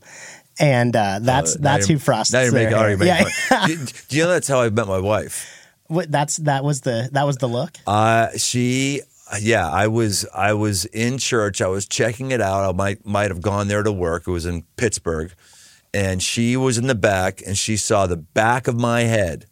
[0.59, 2.77] and uh, that's Uh, that's who frosts Now you're making, hair.
[2.79, 3.67] already making yeah, fun.
[3.69, 5.57] do, do you know that's how I met my wife?
[5.87, 7.71] What- that's that was the that was the look.
[7.85, 9.01] Uh, she,
[9.41, 11.61] yeah, I was, I was in church.
[11.61, 12.67] I was checking it out.
[12.67, 14.27] I might, might have gone there to work.
[14.27, 15.33] It was in Pittsburgh,
[15.93, 19.47] and she was in the back, and she saw the back of my head,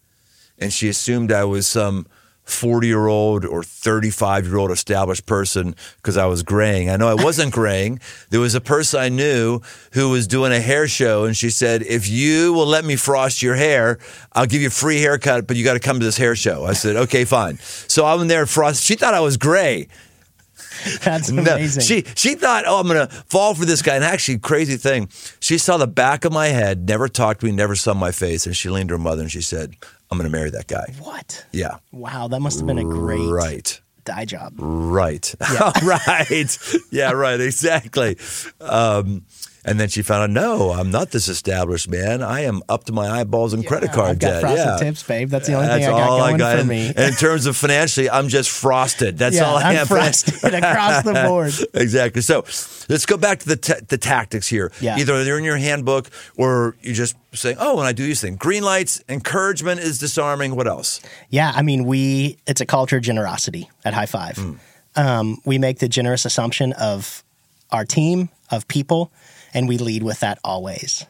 [0.58, 2.08] and she assumed I was some
[2.50, 6.90] 40 year old or 35 year old established person because I was graying.
[6.90, 8.00] I know I wasn't graying.
[8.30, 9.62] There was a person I knew
[9.94, 13.42] who was doing a hair show, and she said, If you will let me frost
[13.42, 14.00] your hair,
[14.34, 16.66] I'll give you a free haircut, but you got to come to this hair show.
[16.66, 17.58] I said, Okay, fine.
[17.60, 18.84] So I went there frost.
[18.84, 19.88] She thought I was gray.
[21.04, 21.84] That's No, amazing.
[21.84, 23.96] she she thought, oh, I'm gonna fall for this guy.
[23.96, 25.10] And actually, crazy thing,
[25.40, 28.46] she saw the back of my head, never talked to me, never saw my face,
[28.46, 29.76] and she leaned to her mother and she said,
[30.12, 31.46] "I'm gonna marry that guy." what?
[31.52, 34.54] Yeah, Wow, that must have been a great right, dye job.
[34.58, 35.36] right,
[35.84, 36.58] right.
[36.92, 37.40] Yeah, right.
[37.40, 38.18] Exactly.
[38.62, 39.26] Um,
[39.66, 42.22] and then she found out, no, I'm not this established man.
[42.24, 44.42] I am up to my eyeballs in credit card I've got debt.
[44.42, 44.78] frosted yeah.
[44.78, 45.30] tips, babe.
[45.30, 46.54] That's the only thing That's I got all going I got.
[46.56, 46.88] for And- me.
[46.88, 49.18] And in terms of financially, I'm just frosted.
[49.18, 49.88] That's yeah, all I I'm have.
[49.88, 51.54] frosted across the board.
[51.74, 52.22] exactly.
[52.22, 52.46] So
[52.90, 54.72] let's go back to the ta the tactics here.
[54.80, 54.98] Yeah.
[54.98, 58.38] Either they're in your handbook or you just say, "Oh, when I do these things,
[58.38, 61.02] green lights, encouragement is disarming." What else?
[61.30, 64.38] Yeah, I mean, we it's a culture of generosity at High Five.
[64.38, 64.54] Hmm.
[64.96, 67.24] Um, we make the generous assumption of
[67.72, 69.12] our team of people,
[69.54, 71.06] and we lead with that always.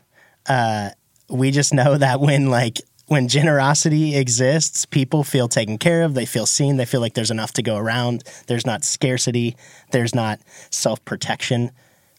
[0.47, 0.89] Uh,
[1.29, 6.13] we just know that when like when generosity exists, people feel taken care of.
[6.13, 6.77] They feel seen.
[6.77, 8.23] They feel like there's enough to go around.
[8.47, 9.55] There's not scarcity.
[9.91, 11.71] There's not self protection.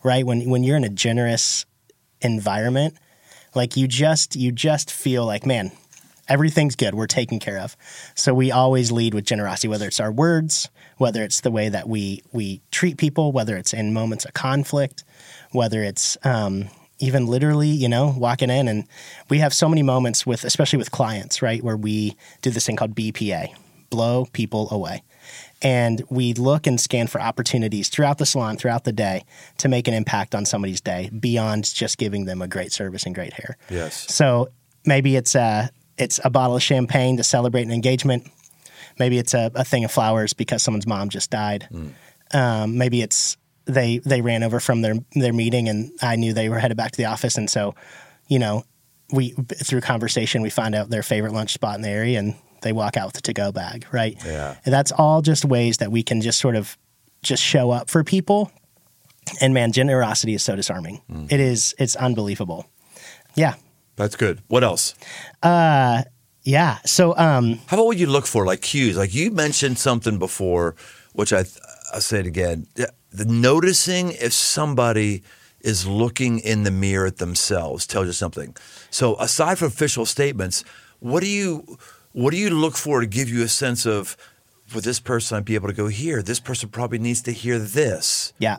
[0.02, 1.66] Right when when you're in a generous
[2.20, 2.96] environment,
[3.54, 5.72] like you just you just feel like man
[6.28, 7.76] everything's good we're taken care of
[8.14, 11.88] so we always lead with generosity whether it's our words whether it's the way that
[11.88, 15.02] we we treat people whether it's in moments of conflict
[15.52, 18.86] whether it's um, even literally you know walking in and
[19.28, 22.76] we have so many moments with especially with clients right where we do this thing
[22.76, 23.48] called bpa
[23.88, 25.02] blow people away
[25.62, 29.24] and we look and scan for opportunities throughout the salon throughout the day
[29.58, 33.14] to make an impact on somebody's day beyond just giving them a great service and
[33.14, 34.12] great hair Yes.
[34.14, 34.48] so
[34.84, 38.26] maybe it's a it's a bottle of champagne to celebrate an engagement.
[39.00, 41.66] Maybe it's a, a thing of flowers because someone's mom just died.
[41.72, 41.88] Hmm.
[42.32, 46.48] Um, maybe it's they they ran over from their their meeting and I knew they
[46.48, 47.74] were headed back to the office and so
[48.28, 48.64] you know
[49.12, 52.72] we through conversation we find out their favorite lunch spot in the area and they
[52.72, 54.56] walk out with a to go bag right Yeah.
[54.64, 56.76] and that's all just ways that we can just sort of
[57.22, 58.50] just show up for people
[59.40, 61.26] and man generosity is so disarming hmm.
[61.28, 62.66] it is it's unbelievable
[63.34, 63.54] yeah
[63.96, 64.40] That's good.
[64.48, 64.94] What else?
[65.42, 66.02] Uh,
[66.42, 68.96] yeah so um How about what you look for, like cues?
[68.96, 70.74] Like you mentioned something before,
[71.12, 71.44] which I
[71.92, 72.66] I'll say it again.
[73.12, 75.22] The noticing if somebody
[75.60, 78.56] is looking in the mirror at themselves tells you something.
[78.90, 80.64] So aside from official statements,
[81.00, 81.76] what do you
[82.12, 84.16] what do you look for to give you a sense of
[84.66, 86.22] for this person I'd be able to go here?
[86.22, 88.32] This person probably needs to hear this.
[88.38, 88.58] Yeah.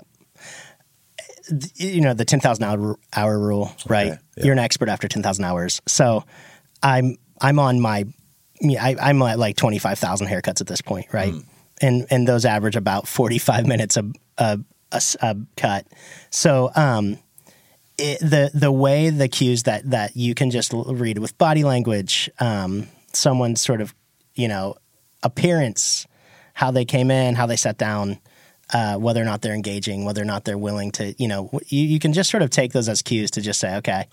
[1.76, 4.08] You know, the 10,000 hour, hour rule, right?
[4.38, 4.44] yeah.
[4.44, 5.82] You're an expert after 10,000 hours.
[5.88, 6.24] So
[6.84, 8.06] I'm, I'm on my,
[8.64, 11.34] I, I'm at like 25,000 haircuts at this point, right?
[11.82, 14.60] And, and those average about 45 minutes a
[15.22, 15.88] a cut.
[16.30, 17.18] So, um,
[17.98, 22.30] it, the the way the cues that that you can just read with body language,
[22.40, 23.94] um, someone's sort of
[24.36, 24.76] you know
[25.24, 26.08] appearance,
[26.54, 28.20] how they came in, how they sat down,
[28.74, 31.82] uh, whether or not they're engaging, whether or not they're willing to you know you,
[31.84, 34.08] you can just sort of take those as cues to just say okay,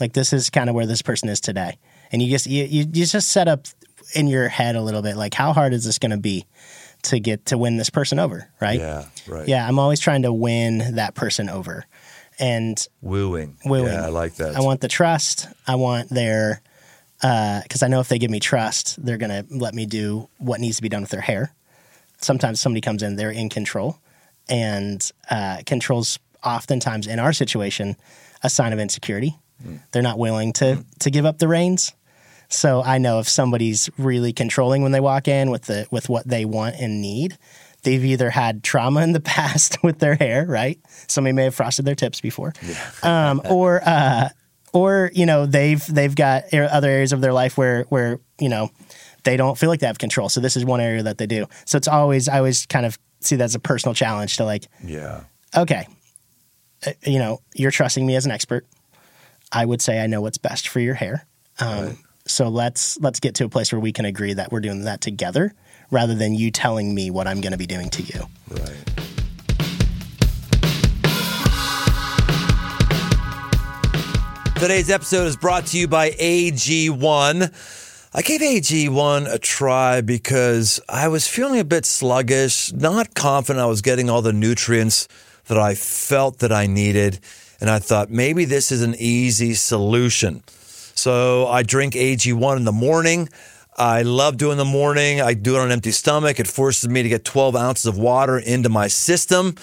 [0.00, 1.78] like this is kind of where this person is today,
[2.12, 3.66] and you just you, you, just set up
[4.14, 6.46] in your head a little bit like how hard is this going to be
[7.02, 8.80] to get to win this person over, right?
[8.80, 9.46] Yeah, right.
[9.46, 11.84] Yeah, I'm always trying to win that person over.
[12.40, 13.56] And Wooing.
[13.64, 13.86] wooing.
[13.86, 14.56] Yeah, I like that.
[14.56, 15.48] I want the trust.
[15.66, 16.62] I want their,
[17.20, 20.60] because I know if they give me trust, they're going to let me do what
[20.60, 21.52] needs to be done with their hair.
[22.20, 23.98] Sometimes somebody comes in, they're in control.
[24.48, 27.96] And uh, control's oftentimes, in our situation,
[28.42, 29.36] a sign of insecurity.
[29.92, 31.92] They're not willing to, to give up the reins.
[32.48, 36.26] So I know if somebody's really controlling when they walk in with the with what
[36.26, 37.36] they want and need,
[37.82, 40.80] they've either had trauma in the past with their hair, right?
[41.06, 42.54] Somebody may have frosted their tips before,
[43.02, 44.30] um, or uh,
[44.72, 48.70] or you know they've they've got other areas of their life where where you know
[49.24, 50.28] they don't feel like they have control.
[50.28, 51.46] So this is one area that they do.
[51.66, 54.68] So it's always I always kind of see that as a personal challenge to like,
[54.82, 55.24] yeah.
[55.56, 55.86] okay,
[56.86, 58.64] uh, you know, you're trusting me as an expert.
[59.52, 61.26] I would say I know what's best for your hair.
[61.58, 64.84] Um, So let's let's get to a place where we can agree that we're doing
[64.84, 65.54] that together,
[65.90, 68.20] rather than you telling me what I'm going to be doing to you.
[68.50, 68.84] Right.
[74.56, 78.10] Today's episode is brought to you by AG1.
[78.12, 83.66] I gave AG1 a try because I was feeling a bit sluggish, not confident I
[83.66, 85.06] was getting all the nutrients
[85.46, 87.20] that I felt that I needed.
[87.60, 90.42] And I thought maybe this is an easy solution.
[90.94, 93.28] So I drink AG1 in the morning.
[93.76, 95.20] I love doing the morning.
[95.20, 96.40] I do it on an empty stomach.
[96.40, 99.54] It forces me to get 12 ounces of water into my system.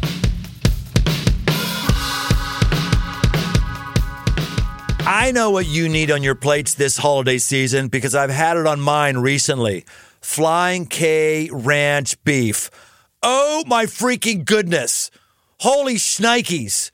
[5.08, 8.68] I know what you need on your plates this holiday season because I've had it
[8.68, 9.84] on mine recently.
[10.22, 12.70] Flying K Ranch Beef.
[13.28, 15.10] Oh my freaking goodness.
[15.58, 16.92] Holy shnikes.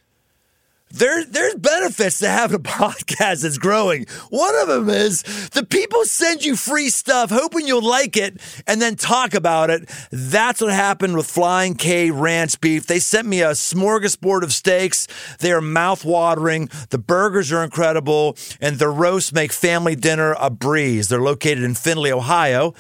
[0.90, 4.06] There, there's benefits to having a podcast that's growing.
[4.30, 8.82] One of them is the people send you free stuff, hoping you'll like it, and
[8.82, 9.90] then talk about it.
[10.10, 12.88] That's what happened with Flying K Ranch Beef.
[12.88, 15.08] They sent me a smorgasbord of steaks.
[15.40, 16.70] They are mouth-watering.
[16.92, 21.10] The burgers are incredible, and the roasts make family dinner a breeze.
[21.10, 22.74] They're located in Findlay, Ohio.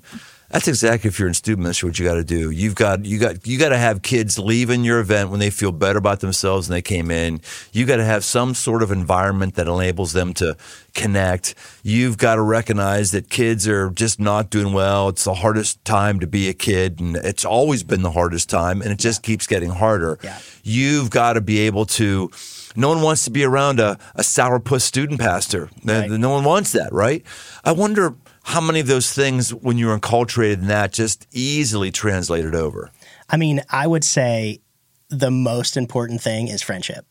[0.52, 2.52] that's exactly if you're in student ministry, what you got to do.
[2.52, 5.72] You've got you got you got to have kids leaving your event when they feel
[5.72, 7.40] better about themselves than they came in.
[7.72, 10.58] You got to have some sort of environment that enables them to
[10.94, 11.56] connect.
[11.84, 15.08] You've got to recognize that kids are just not doing well.
[15.10, 18.82] It's the hardest time to be a kid, and it's always been the hardest time,
[18.82, 20.20] and it just keeps getting harder.
[20.22, 20.40] Yeah.
[20.64, 22.30] You've got to be able to.
[22.76, 25.70] No one wants to be around a, a sourpuss student pastor.
[25.84, 26.10] Right.
[26.10, 27.24] No one wants that, right?
[27.66, 31.92] I wonder how many of those things, when you were enculturated in that, just easily
[31.92, 32.92] translated over.
[33.30, 34.62] I mean, I would say
[35.10, 37.06] the most important thing is friendship.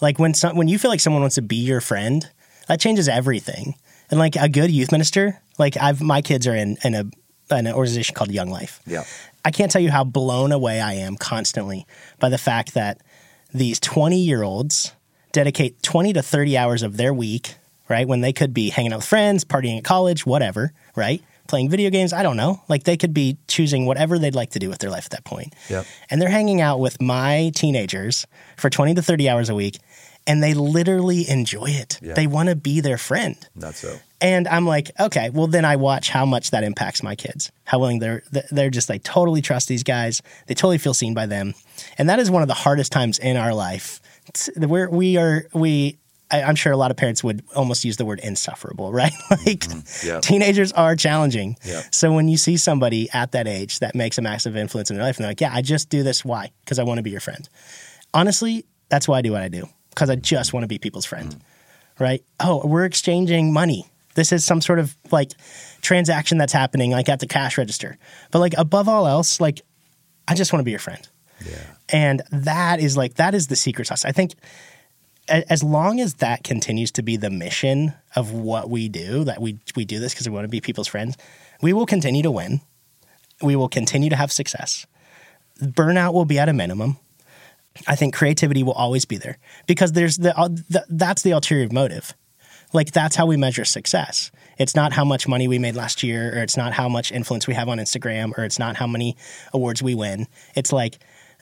[0.00, 2.28] Like when some, when you feel like someone wants to be your friend,
[2.68, 3.74] that changes everything.
[4.10, 7.04] And like a good youth minister, like I've my kids are in in a
[7.50, 8.80] an organization called Young Life.
[8.86, 9.04] Yeah.
[9.44, 11.86] I can't tell you how blown away I am constantly
[12.18, 13.00] by the fact that
[13.52, 14.92] these 20 year olds
[15.32, 17.54] dedicate 20 to 30 hours of their week,
[17.88, 18.06] right?
[18.06, 21.22] When they could be hanging out with friends, partying at college, whatever, right?
[21.46, 22.62] Playing video games, I don't know.
[22.68, 25.24] Like they could be choosing whatever they'd like to do with their life at that
[25.24, 25.54] point.
[25.70, 25.86] Yep.
[26.10, 29.78] And they're hanging out with my teenagers for 20 to 30 hours a week
[30.28, 31.98] and they literally enjoy it.
[32.02, 32.12] Yeah.
[32.12, 33.36] They want to be their friend.
[33.56, 33.98] Not so.
[34.20, 37.50] And I'm like, okay, well then I watch how much that impacts my kids.
[37.64, 40.20] How willing they're they're just like totally trust these guys.
[40.46, 41.54] They totally feel seen by them,
[41.96, 44.00] and that is one of the hardest times in our life.
[44.56, 45.98] We're we are we.
[46.30, 49.12] I- I'm sure a lot of parents would almost use the word insufferable, right?
[49.30, 50.06] like mm-hmm.
[50.06, 50.20] Yeah.
[50.20, 51.56] teenagers are challenging.
[51.64, 51.82] Yeah.
[51.90, 55.04] So when you see somebody at that age that makes a massive influence in their
[55.04, 56.24] life, and they're like, yeah, I just do this.
[56.24, 56.52] Why?
[56.64, 57.48] Because I want to be your friend.
[58.14, 61.04] Honestly, that's why I do what I do because I just want to be people's
[61.04, 61.40] friend, mm.
[62.00, 62.22] right?
[62.40, 63.86] Oh, we're exchanging money.
[64.14, 65.32] This is some sort of like
[65.82, 67.98] transaction that's happening, like at the cash register.
[68.30, 69.60] But like above all else, like
[70.26, 71.06] I just want to be your friend,
[71.44, 71.58] Yeah.
[71.88, 74.04] and that is like that is the secret sauce.
[74.04, 74.34] I think
[75.28, 79.58] as long as that continues to be the mission of what we do, that we
[79.76, 81.16] we do this because we want to be people's friends,
[81.60, 82.60] we will continue to win.
[83.42, 84.86] We will continue to have success.
[85.62, 86.98] Burnout will be at a minimum.
[87.86, 91.68] I think creativity will always be there because there's the, uh, the that's the ulterior
[91.70, 92.14] motive.
[92.72, 94.30] Like that's how we measure success.
[94.58, 97.46] It's not how much money we made last year, or it's not how much influence
[97.46, 99.16] we have on Instagram, or it's not how many
[99.52, 100.26] awards we win.
[100.56, 100.98] It's like,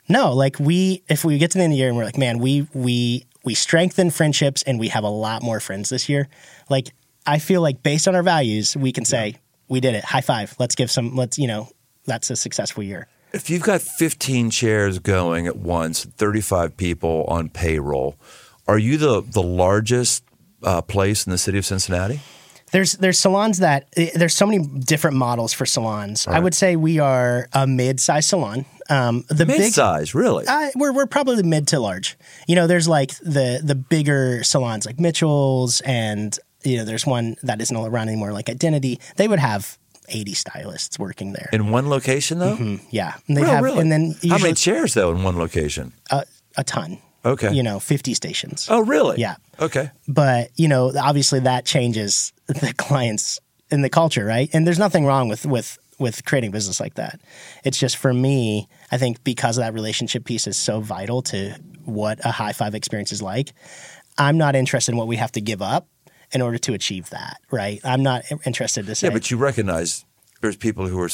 [0.09, 2.19] no, like we, if we get to the end of the year and we're like,
[2.19, 6.29] man, we we we strengthen friendships and we have a lot more friends this year.
[6.69, 6.93] Like
[7.25, 9.37] I feel like based on our values, we can say
[9.69, 10.05] we did it.
[10.05, 10.55] High five.
[10.59, 11.17] Let's give some.
[11.17, 11.71] Let's you know,
[12.05, 13.09] that's a successful year.
[13.33, 18.17] If you've got 15 chairs going at once, 35 people on payroll,
[18.67, 20.25] are you the the largest
[20.63, 22.21] uh, place in the city of Cincinnati?
[22.77, 26.27] There's there's salons that eh, there's so many different models for salons.
[26.27, 28.67] I would say we are a mid-sized salon.
[28.91, 30.45] Um, the big Mid-size, really?
[30.47, 32.19] uh, we're we're probably mid to large.
[32.47, 37.37] You know, there's like the the bigger salons like Mitchell's, and you know, there's one
[37.45, 39.01] that isn't around anymore, like Identity.
[39.17, 41.49] They would have 80 stylists working there.
[41.53, 42.79] in one location, though?
[42.91, 43.81] yeah, and they Oh, have, really?
[43.81, 45.93] and then How many chairs, though, in one location?
[46.11, 46.25] a,
[46.57, 46.99] a ton.
[47.25, 47.53] Okay.
[47.53, 48.69] You know, 50 stations.
[48.71, 49.19] Oh, really?
[49.19, 49.37] Yeah.
[49.59, 49.91] Okay.
[50.07, 53.39] but you know obviously that changes the clients
[53.71, 57.21] and the culture right and there's nothing wrong with with with creating business like that
[57.65, 61.53] it's just for me i think because that relationship piece is so vital to
[61.85, 63.53] what a high five experience is like
[64.19, 65.89] i'm not interested in what we have to give up
[66.33, 70.05] in order to achieve that right i'm not interested to say Yeah, but you recognize
[70.43, 71.09] there's people who are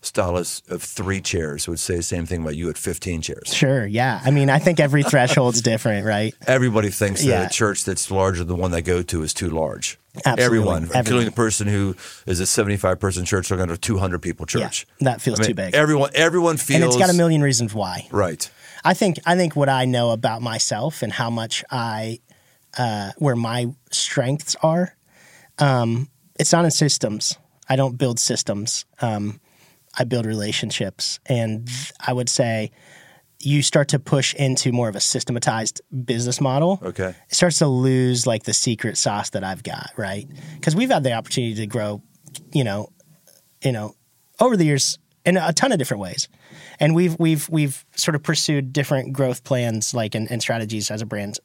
[0.00, 3.52] stylists of three chairs who would say the same thing about you at 15 chairs.
[3.52, 7.40] sure yeah i mean i think every threshold's different right Everybody thinks Yeah.
[7.40, 9.98] that a church that's larger than the one they go to is too large.
[10.24, 10.44] Absolutely.
[10.44, 10.98] Everyone, Everyone.
[10.98, 11.96] including the person who
[12.26, 14.86] is a 75 person church looking at a 200 people church.
[15.00, 15.74] Yeah, that feels I mean, too big.
[15.74, 16.76] Everyone, everyone feels.
[16.76, 18.50] and it's got a million reasons why Right.
[18.84, 22.20] I think I think what I know about myself and how much I
[22.76, 24.94] uh, where my strengths are.
[25.58, 26.08] Um,
[26.38, 27.36] it's not in systems.
[27.68, 28.84] I don't build systems.
[29.00, 29.40] Um,
[29.98, 31.68] I build relationships, and
[32.06, 32.70] I would say
[33.40, 36.80] you start to push into more of a systematized business model.
[36.82, 37.14] Okay.
[37.28, 40.26] It starts to lose like the secret sauce that I've got, right?
[40.54, 42.02] Because we've had the opportunity to grow,
[42.52, 42.88] you know,
[43.62, 43.94] you know,
[44.40, 46.28] over the years in a ton of different ways.
[46.80, 51.00] And we've we've we've sort of pursued different growth plans like and, and strategies as
[51.02, 51.38] a brand,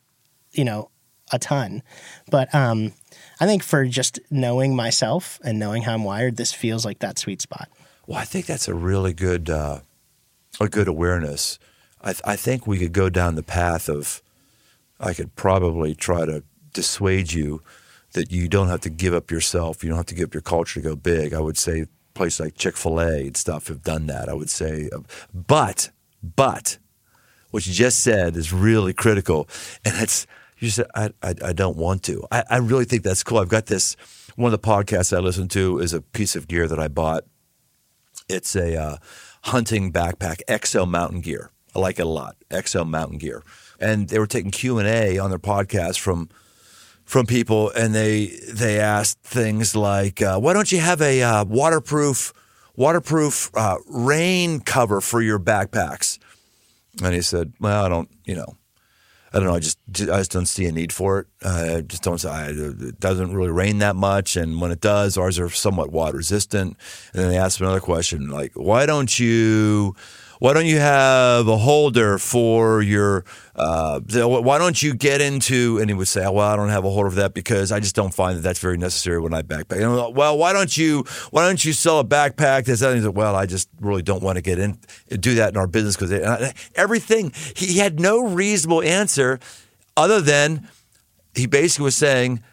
[0.52, 0.89] you know,
[1.32, 1.84] a ton.
[2.30, 2.94] But um
[3.39, 7.20] I think for just knowing myself and knowing how I'm wired, this feels like that
[7.20, 7.70] sweet spot.
[8.08, 9.80] Well, I think that's a really good, uh,
[10.60, 11.58] a good awareness.
[12.04, 14.22] I, th- I think we could go down the path of,
[14.99, 16.43] I could probably try to
[16.74, 17.62] dissuade you
[18.14, 19.84] that you don't have to give up yourself.
[19.84, 21.34] You don't have to give up your culture to go big.
[21.34, 24.30] I would say places like Chick Fil A and stuff have done that.
[24.30, 24.99] I would say, uh,
[25.34, 25.89] but,
[26.22, 26.78] but,
[27.51, 29.47] what you just said is really critical,
[29.86, 30.26] and it's
[30.58, 32.26] you said I, I, I don't want to.
[32.32, 33.38] I, I really think that's cool.
[33.38, 33.95] I've got this.
[34.36, 37.26] One of the podcasts I listen to is a piece of gear that I bought
[38.28, 38.97] it's a uh,
[39.43, 41.51] hunting backpack, XO Mountain Gear.
[41.76, 43.43] I like it a lot, XO Mountain Gear.
[43.80, 46.30] And they were taking Q and A on their podcast from
[47.05, 51.45] from people, and they they asked things like, uh, "Why don't you have a uh,
[51.45, 52.34] waterproof
[52.76, 56.17] waterproof uh, rain cover for your backpacks?"
[57.03, 58.57] And he said, "Well, I don't, you know."
[59.36, 59.55] I don't know.
[59.55, 61.28] I just I just don't see a need for it.
[61.43, 62.24] I just don't.
[62.24, 66.17] I, it doesn't really rain that much, and when it does, ours are somewhat water
[66.17, 66.78] resistant.
[67.13, 69.95] And then they asked another question, like, "Why don't you,
[70.44, 73.24] why don't you have a holder for your?
[73.56, 76.89] Uh, why don't you get into?" And he would say, "Well, I don't have a
[76.89, 79.82] holder for that because I just don't find that that's very necessary when I backpack."
[79.82, 81.06] And well, why don't you?
[81.32, 84.41] Why don't you sell a backpack that's like, "Well, I just really don't want to
[84.41, 84.78] get in
[85.08, 86.12] do that in our business because
[86.76, 89.39] everything." He had no reasonable answer
[89.96, 90.68] other than
[91.34, 92.44] he basically was saying,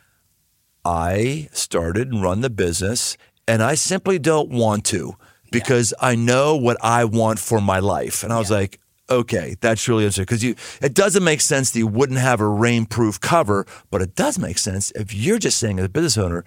[0.84, 3.16] I started and run the business
[3.48, 5.16] and I simply don't want to
[5.50, 8.22] because I know what I want for my life.
[8.22, 8.78] And I was like,
[9.10, 12.44] okay, that's really interesting because you it doesn't make sense that you wouldn't have a
[12.44, 16.44] rainproof cover, but it does make sense if you're just saying as a business owner,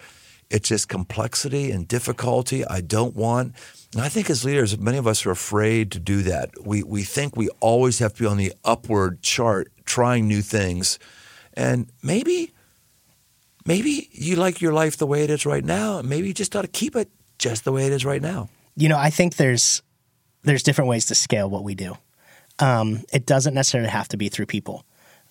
[0.50, 3.56] it's just complexity and difficulty I don't want.
[3.94, 6.52] And I think as leaders, many of us are afraid to do that.
[6.64, 11.00] We we think we always have to be on the upward chart, trying new things.
[11.54, 12.52] And maybe
[13.66, 16.02] maybe you like your life the way it is right now.
[16.02, 18.50] Maybe you just ought to keep it just the way it is right now.
[18.76, 19.82] You know, I think there's
[20.44, 21.96] there's different ways to scale what we do.
[22.60, 24.86] Um, it doesn't necessarily have to be through people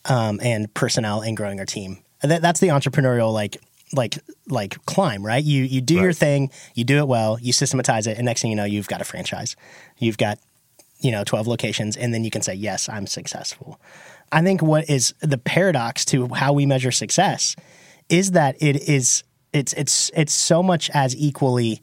[0.06, 2.02] um, and personnel and growing our team.
[2.22, 3.58] That, that's the entrepreneurial like
[3.92, 4.18] like
[4.48, 5.42] like climb, right?
[5.42, 8.50] You you do your thing, you do it well, you systematize it, and next thing
[8.50, 9.56] you know, you've got a franchise.
[9.98, 10.38] You've got
[11.02, 13.80] you know 12 locations and then you can say yes i'm successful
[14.30, 17.56] i think what is the paradox to how we measure success
[18.08, 21.80] is that it is it's it's it's so much as equally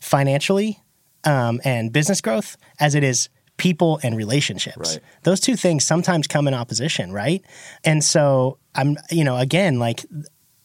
[0.00, 0.80] financially
[1.24, 5.00] um, and business growth as it is people and relationships Right.
[5.24, 7.44] those two things sometimes come in opposition right
[7.84, 10.04] and so i'm you know again like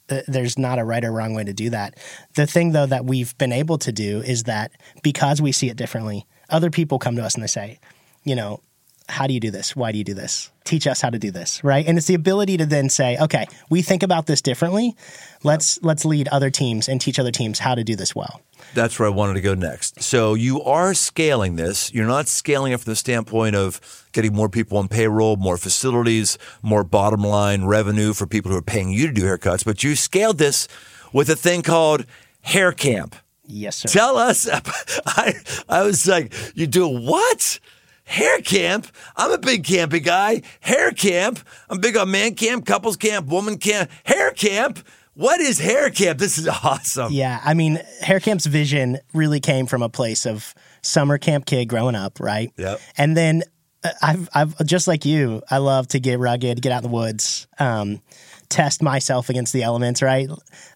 [0.10, 1.98] uh, there's not a right or wrong way to do that.
[2.36, 4.72] The thing though that we've been able to do is that
[5.02, 7.80] because we see it differently, other people come to us and they say,
[8.24, 8.62] you know,
[9.08, 9.76] how do you do this?
[9.76, 10.51] Why do you do this?
[10.64, 11.86] Teach us how to do this, right?
[11.86, 14.95] And it's the ability to then say, okay, we think about this differently.
[15.43, 18.41] Let's let's lead other teams and teach other teams how to do this well.
[18.74, 20.01] That's where I wanted to go next.
[20.01, 21.93] So you are scaling this.
[21.93, 23.80] You're not scaling it from the standpoint of
[24.12, 28.64] getting more people on payroll, more facilities, more bottom line revenue for people who are
[28.64, 30.68] paying you to do haircuts, but you scaled this
[31.14, 32.06] with a thing called
[32.41, 33.16] Hair Camp.
[33.47, 33.89] Yes, sir.
[33.89, 34.49] Tell us.
[35.06, 35.36] I
[35.70, 37.60] I was like, you do what?
[38.06, 38.88] Hair camp?
[39.16, 40.41] I'm a big campy guy.
[40.62, 41.39] Hair camp?
[41.70, 43.89] I'm big on man camp, couples camp, woman camp.
[44.03, 44.80] Hair camp?
[45.16, 46.20] What is hair camp?
[46.20, 47.12] This is awesome.
[47.12, 51.66] Yeah, I mean, Hair Camp's vision really came from a place of summer camp kid
[51.66, 52.51] growing up, right?
[52.58, 52.80] Yep.
[52.97, 53.43] And then
[53.84, 56.95] uh, I've, I've just like you, I love to get rugged, get out in the
[56.95, 58.01] woods, um,
[58.49, 60.30] test myself against the elements, right?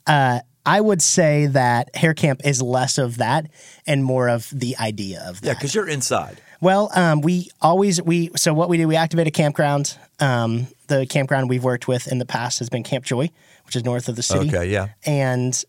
[0.08, 3.50] Uh, I would say that Hair Camp is less of that
[3.86, 5.48] and more of the idea of that.
[5.48, 6.42] Yeah, because you're inside.
[6.62, 9.98] Well, um, we always we so what we do we activate a campground.
[10.20, 13.30] Um, the campground we've worked with in the past has been Camp Joy,
[13.66, 14.50] which is north of the city.
[14.50, 14.90] Okay, yeah.
[15.06, 15.64] And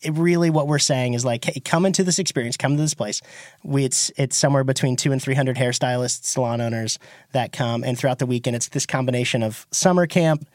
[0.00, 2.94] it really, what we're saying is like, hey, come into this experience, come to this
[2.94, 3.20] place.
[3.62, 6.98] We it's it's somewhere between two and three hundred hairstylists, salon owners
[7.32, 10.46] that come, and throughout the weekend, it's this combination of summer camp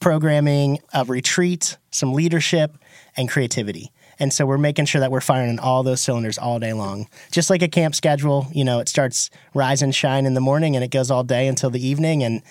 [0.00, 2.76] programming, a retreat, some leadership,
[3.16, 3.90] and creativity.
[4.18, 7.08] And so we're making sure that we're firing on all those cylinders all day long.
[7.30, 10.74] Just like a camp schedule, you know, it starts rise and shine in the morning
[10.74, 12.22] and it goes all day until the evening.
[12.22, 12.42] And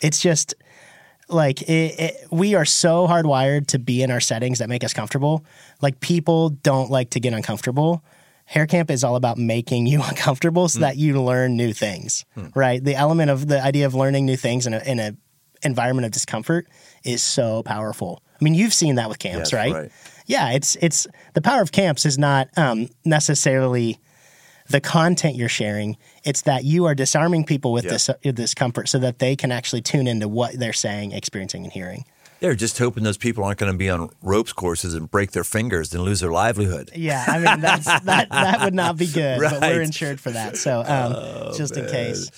[0.00, 0.54] it's just
[1.28, 4.92] like it, it, we are so hardwired to be in our settings that make us
[4.92, 5.44] comfortable.
[5.82, 8.04] Like people don't like to get uncomfortable.
[8.44, 10.82] Hair camp is all about making you uncomfortable so hmm.
[10.82, 12.46] that you learn new things, hmm.
[12.54, 12.82] right?
[12.82, 15.16] The element of the idea of learning new things in a, in a
[15.62, 16.68] environment of discomfort
[17.04, 18.22] is so powerful.
[18.40, 19.72] I mean, you've seen that with camps, Yes, right?
[19.72, 19.92] right.
[20.26, 23.98] Yeah, it's it's the power of camps is not um, necessarily
[24.68, 25.96] the content you're sharing.
[26.24, 27.92] It's that you are disarming people with Yeah.
[27.92, 31.64] this uh, this comfort so that they can actually tune into what they're saying, experiencing,
[31.64, 32.04] and hearing.
[32.40, 35.44] They're just hoping those people aren't going to be on ropes courses and break their
[35.44, 36.90] fingers and lose their livelihood.
[36.94, 39.62] Yeah, I mean that's that that would not be good, but Right.
[39.62, 40.56] Oh, we're insured for that.
[40.56, 42.30] So um, just in case.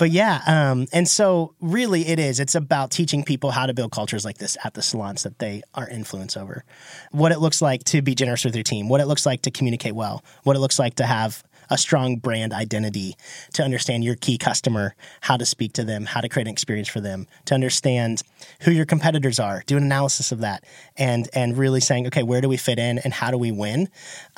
[0.00, 2.40] But yeah, um, and so really it is.
[2.40, 5.60] It's about teaching people how to build cultures like this at the salons that they
[5.74, 6.64] are influence over.
[7.10, 9.50] What it looks like to be generous with your team, what it looks like to
[9.50, 13.14] communicate well, what it looks like to have a strong brand identity,
[13.52, 16.88] to understand your key customer, how to speak to them, how to create an experience
[16.88, 18.22] for them, to understand
[18.62, 20.64] who your competitors are, do an analysis of that,
[20.96, 23.86] and and really saying, okay, where do we fit in and how do we win?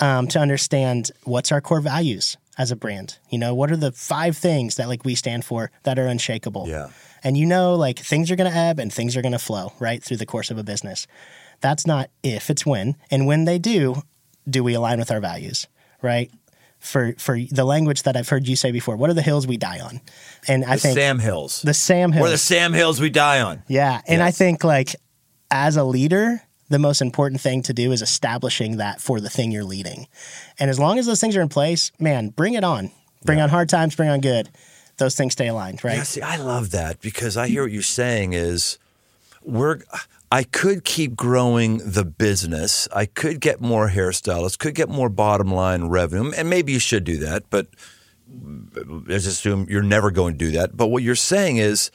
[0.00, 3.18] Um, to understand what's our core values as a brand.
[3.30, 6.66] You know, what are the five things that like we stand for that are unshakable?
[6.68, 6.88] Yeah.
[7.24, 9.72] And you know, like things are going to ebb and things are going to flow
[9.78, 11.06] right through the course of a business.
[11.60, 12.96] That's not if, it's when.
[13.10, 14.02] And when they do,
[14.48, 15.68] do we align with our values,
[16.02, 16.30] right?
[16.80, 19.56] For for the language that I've heard you say before, what are the hills we
[19.56, 20.00] die on?
[20.48, 21.62] And I The think Sam Hills.
[21.62, 22.26] the Sam Hills.
[22.26, 23.62] Or the Sam Hills we die on.
[23.68, 24.00] Yeah.
[24.08, 24.96] And I think like
[25.48, 26.42] as a leader,
[26.72, 30.06] the most important thing to do is establishing that for the thing you're leading.
[30.58, 32.90] And as long as those things are in place, man, bring it on.
[33.24, 34.50] Bring on hard times, bring on good.
[34.96, 35.96] Those things stay aligned, right?
[35.96, 38.78] Yeah, see, I love that because I hear what you're saying is
[39.42, 39.80] we're
[40.30, 42.88] I could keep growing the business.
[42.94, 46.32] I could get more hairstylists, could get more bottom line revenue.
[46.36, 47.66] And maybe you should do that, but
[48.86, 50.76] let's assume you're never going to do that.
[50.76, 51.90] But what you're saying is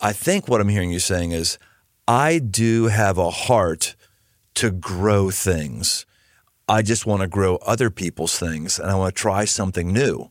[0.00, 1.58] I think what I'm hearing you saying is
[2.10, 3.94] I do have a heart
[4.54, 6.06] to grow things.
[6.68, 10.30] I just want to grow other people's things and I want to try something new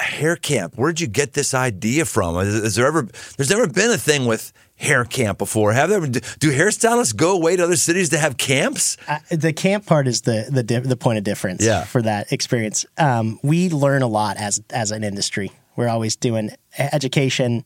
[0.00, 0.74] hair camp.
[0.76, 2.36] Where'd you get this idea from?
[2.38, 3.02] Is, is there ever?
[3.36, 5.72] There's never been a thing with hair camp before.
[5.74, 6.00] Have there?
[6.00, 8.96] Do hairstylists go away to other cities to have camps?
[9.06, 11.84] I, the camp part is the the di- the point of difference Yeah.
[11.84, 12.86] for that experience.
[12.96, 15.52] Um, we learn a lot as as an industry.
[15.76, 17.64] We're always doing education,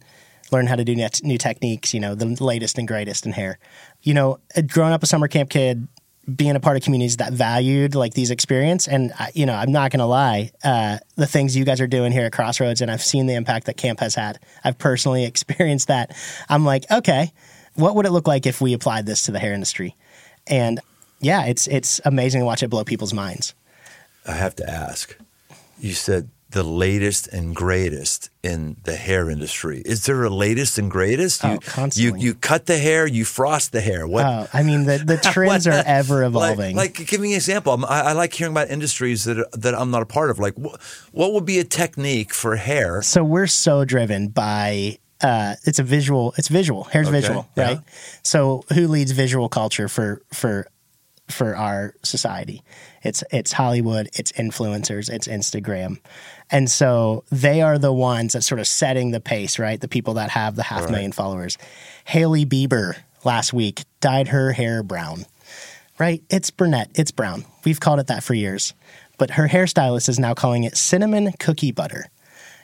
[0.55, 1.93] learn how to do net, new techniques.
[1.93, 3.59] You know, the latest and greatest in hair.
[4.03, 5.87] You know, uh, growing up a summer camp kid,
[6.35, 9.71] being a part of communities that valued like these experience, and I- you know, I'm
[9.73, 13.03] not gonna lie, uh, the things you guys are doing here at Crossroads, and I've
[13.03, 14.39] seen the impact that camp has had.
[14.65, 16.17] I've personally experienced that.
[16.49, 17.33] I'm like, okay,
[17.75, 19.97] what would it look like if we applied this to the hair industry?
[20.47, 20.81] And
[21.21, 23.55] yeah, it's it's amazing to watch it blow people's minds.
[24.27, 25.17] I have to ask.
[25.79, 29.83] You said the latest and greatest in the hair industry.
[29.85, 31.45] Is there a latest and greatest?
[31.45, 32.21] Oh, you, constantly.
[32.21, 34.07] You you cut the hair, you frost the hair.
[34.07, 34.25] What?
[34.25, 36.77] Oh, I mean the the trends are ever evolving.
[36.77, 37.85] Like, like, give me an example.
[37.87, 40.39] I, I like hearing about industries that that I'm not a part of.
[40.39, 40.77] Like, wh-
[41.13, 43.03] what would be a technique for hair?
[43.03, 46.35] so we're so driven by uh, it's a visual.
[46.39, 46.85] It's visual.
[46.85, 47.65] Hair's Okay, visual, yeah.
[47.67, 47.79] right?
[48.23, 50.67] So who leads visual culture for for
[51.29, 52.63] for our society?
[53.03, 54.09] It's it's Hollywood.
[54.15, 55.11] It's influencers.
[55.11, 55.99] It's Instagram,
[56.55, 59.79] and so they are the ones that sort of setting the pace, right?
[59.79, 61.59] The people that have the half million followers.
[62.07, 65.27] Hailey Bieber last week dyed her hair brown
[65.99, 66.23] right?
[66.31, 67.45] It's brunette, it's brown.
[67.65, 68.75] We've called it that for years.
[69.19, 72.07] But her hairstylist is now calling it cinnamon cookie butter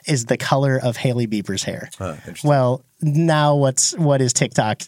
[0.06, 1.90] is the color of Hailey Bieber's hair.
[2.00, 2.48] Interesting.
[2.48, 4.82] well, now what's what is TikTok,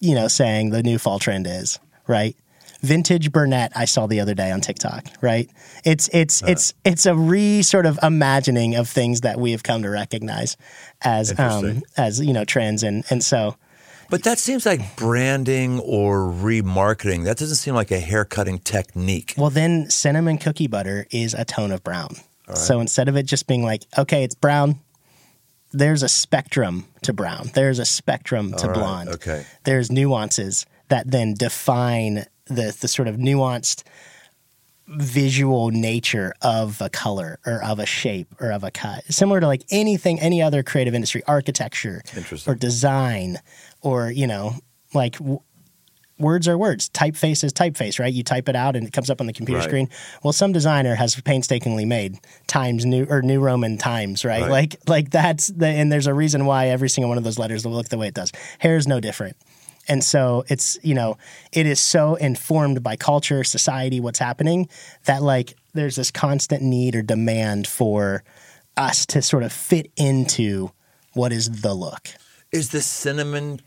[0.00, 2.36] you know, saying the new fall trend is, right?
[2.82, 5.50] Vintage brunette I saw the other day on TikTok, right?
[5.84, 9.82] It's it's it's it's a re sort of imagining of things that we have come
[9.82, 10.56] to recognize
[11.02, 13.56] as um as you know trends and and so
[14.08, 17.24] But that seems like branding or remarketing.
[17.24, 19.34] That doesn't seem like a hair cutting technique.
[19.36, 22.16] Well, then cinnamon cookie butter is a tone of brown.
[22.54, 24.78] So instead of it just being like, okay, it's brown,
[25.72, 27.50] there's a spectrum to brown.
[27.54, 29.08] There's a spectrum to right, blonde.
[29.08, 29.44] okay.
[29.64, 33.82] There's nuances that then define the the sort of nuanced
[34.88, 39.04] visual nature of a color or of a shape or of a cut.
[39.12, 42.52] Similar to like anything, any other creative industry, architecture Interesting.
[42.52, 43.38] or design,
[43.82, 44.54] or you know,
[44.94, 45.40] like w-
[46.20, 46.88] words are words.
[46.88, 48.14] Typeface is typeface, right?
[48.14, 49.68] You type it out and it comes up on the computer Right.
[49.68, 49.88] screen.
[50.22, 54.42] Well, some designer has painstakingly made times new or new Roman times, right?
[54.42, 54.50] Right.
[54.50, 57.64] Like like that's the and there's a reason why every single one of those letters
[57.66, 58.30] will look the way it does.
[58.60, 59.36] Hair is no different.
[59.88, 61.16] And so it's, you know,
[61.52, 64.68] it is so informed by culture, society, what's happening
[65.04, 68.24] that like there's this constant need or demand for
[68.76, 70.70] us to sort of fit into
[71.12, 72.08] what is the look.
[72.52, 73.60] Is the cinnamon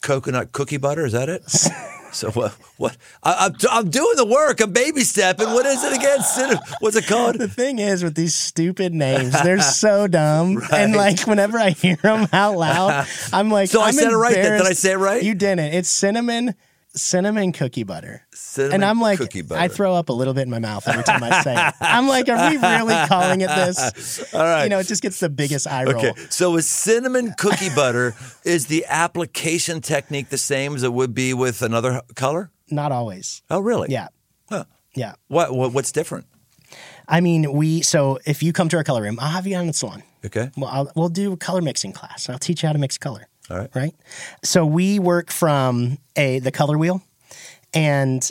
[0.00, 1.06] coconut cookie butter?
[1.06, 1.42] Is that it?
[2.18, 2.52] so what?
[2.76, 2.96] What?
[3.22, 4.60] I, I'm, I'm doing the work.
[4.60, 5.48] I'm baby stepping.
[5.48, 6.20] What is it again?
[6.22, 6.62] Cinnamon.
[6.80, 7.38] What's it called?
[7.38, 10.62] The thing is with these stupid names, they're so dumb.
[10.72, 14.16] And like whenever I hear them out loud, I'm like, So I I'm said it
[14.16, 14.34] right.
[14.34, 15.22] Did I say it right?
[15.22, 15.74] You didn't.
[15.74, 16.54] It's cinnamon,
[16.94, 18.26] cinnamon cookie butter.
[18.32, 19.60] Cinnamon and I'm like, cookie butter.
[19.60, 21.74] I throw up a little bit in my mouth every time I say it.
[21.80, 24.24] I'm like, are we really calling it this?
[24.34, 24.64] All right.
[24.64, 25.96] You know, it just gets the biggest eye roll.
[25.96, 28.14] Okay, so with cinnamon cookie butter,
[28.44, 32.50] is the application technique the same as it would be with another color?
[32.70, 33.42] Not always.
[33.50, 33.90] Oh, really?
[33.90, 34.08] Yeah.
[34.48, 34.64] Huh.
[34.94, 35.14] Yeah.
[35.28, 36.26] What, what what's different?
[37.06, 39.66] I mean, we, so if you come to our color room, I'll have you on
[39.66, 40.02] the salon.
[40.24, 40.50] Okay.
[40.56, 42.28] Well, I'll, we'll do a color mixing class.
[42.28, 43.28] I'll teach you how to mix color.
[43.50, 43.70] All right.
[43.74, 43.94] Right.
[44.42, 47.02] So we work from a the color wheel,
[47.72, 48.28] and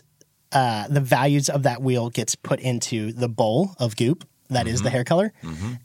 [0.51, 4.81] uh, the values of that wheel gets put into the bowl of goop that is
[4.81, 4.93] the Mm-hmm.
[4.95, 5.33] hair color,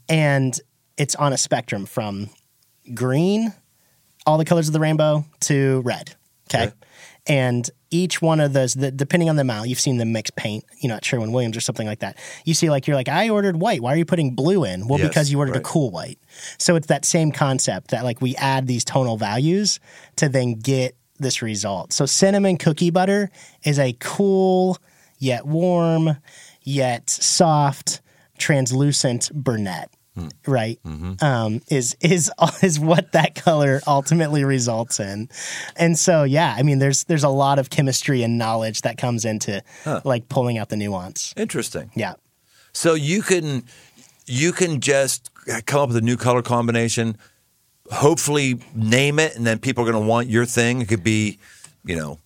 [0.07, 0.59] and
[0.97, 2.29] it's on a spectrum from
[2.93, 3.53] green,
[4.25, 6.15] all the colors of the rainbow, to red.
[6.49, 6.65] Okay.
[6.67, 6.73] Okay.
[7.27, 10.63] And each one of those, the, depending on the amount, you've seen them mix paint,
[10.79, 12.17] you know, at Sherwin Williams or something like that.
[12.45, 13.81] You see, like, you're like, I ordered white.
[13.81, 14.87] Why are you putting blue in?
[14.87, 16.19] Well, Yes, because you ordered a cool white.
[16.57, 19.79] So it's that same concept that, like, we add these tonal values
[20.17, 21.91] to then get this result.
[21.93, 23.29] So cinnamon cookie butter
[23.63, 24.77] is a cool,
[25.17, 26.17] yet warm,
[26.63, 28.01] yet soft,
[28.37, 29.91] translucent brunette.
[30.47, 30.79] Right,
[31.21, 35.29] um, is is is what that color ultimately results in,
[35.75, 39.25] and so yeah, I mean, there's there's a lot of chemistry and knowledge that comes
[39.25, 39.63] into
[40.03, 41.33] like pulling out the nuance.
[41.37, 41.91] Interesting.
[41.95, 42.13] Yeah,
[42.73, 43.63] So you can
[44.25, 45.29] you can just
[45.65, 47.17] come up with a new color combination,
[47.91, 50.81] hopefully name it, and then people are going to want your thing.
[50.81, 51.39] It could be,
[51.83, 52.19] you know,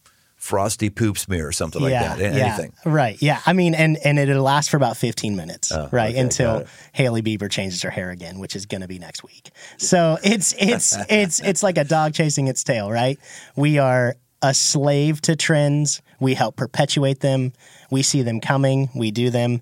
[0.43, 2.33] frosty poop smear or something like yeah, that.
[2.35, 3.21] A- yeah, right?
[3.21, 6.65] Yeah, I mean, and and it'll last for about 15 minutes, Oh, right, okay, until.
[6.91, 9.51] Hailey Bieber changes her hair again, which is going to be next week.
[9.77, 13.17] So it's it's it's it's like a dog chasing its tail, right?
[13.55, 16.01] We are a slave to trends.
[16.19, 17.53] We help perpetuate them.
[17.89, 18.89] We see them coming.
[18.93, 19.61] We do them.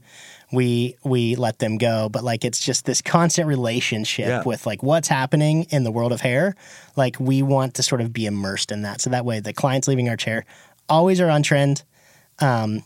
[0.51, 2.09] We we let them go.
[2.09, 4.43] But like it's just this constant relationship Yeah.
[4.43, 6.55] with like what's happening in the world of hair.
[6.97, 8.99] Like we want to sort of be immersed in that.
[8.99, 10.43] So that way the clients leaving our chair
[10.91, 11.83] always are on trend.
[12.39, 12.83] Um,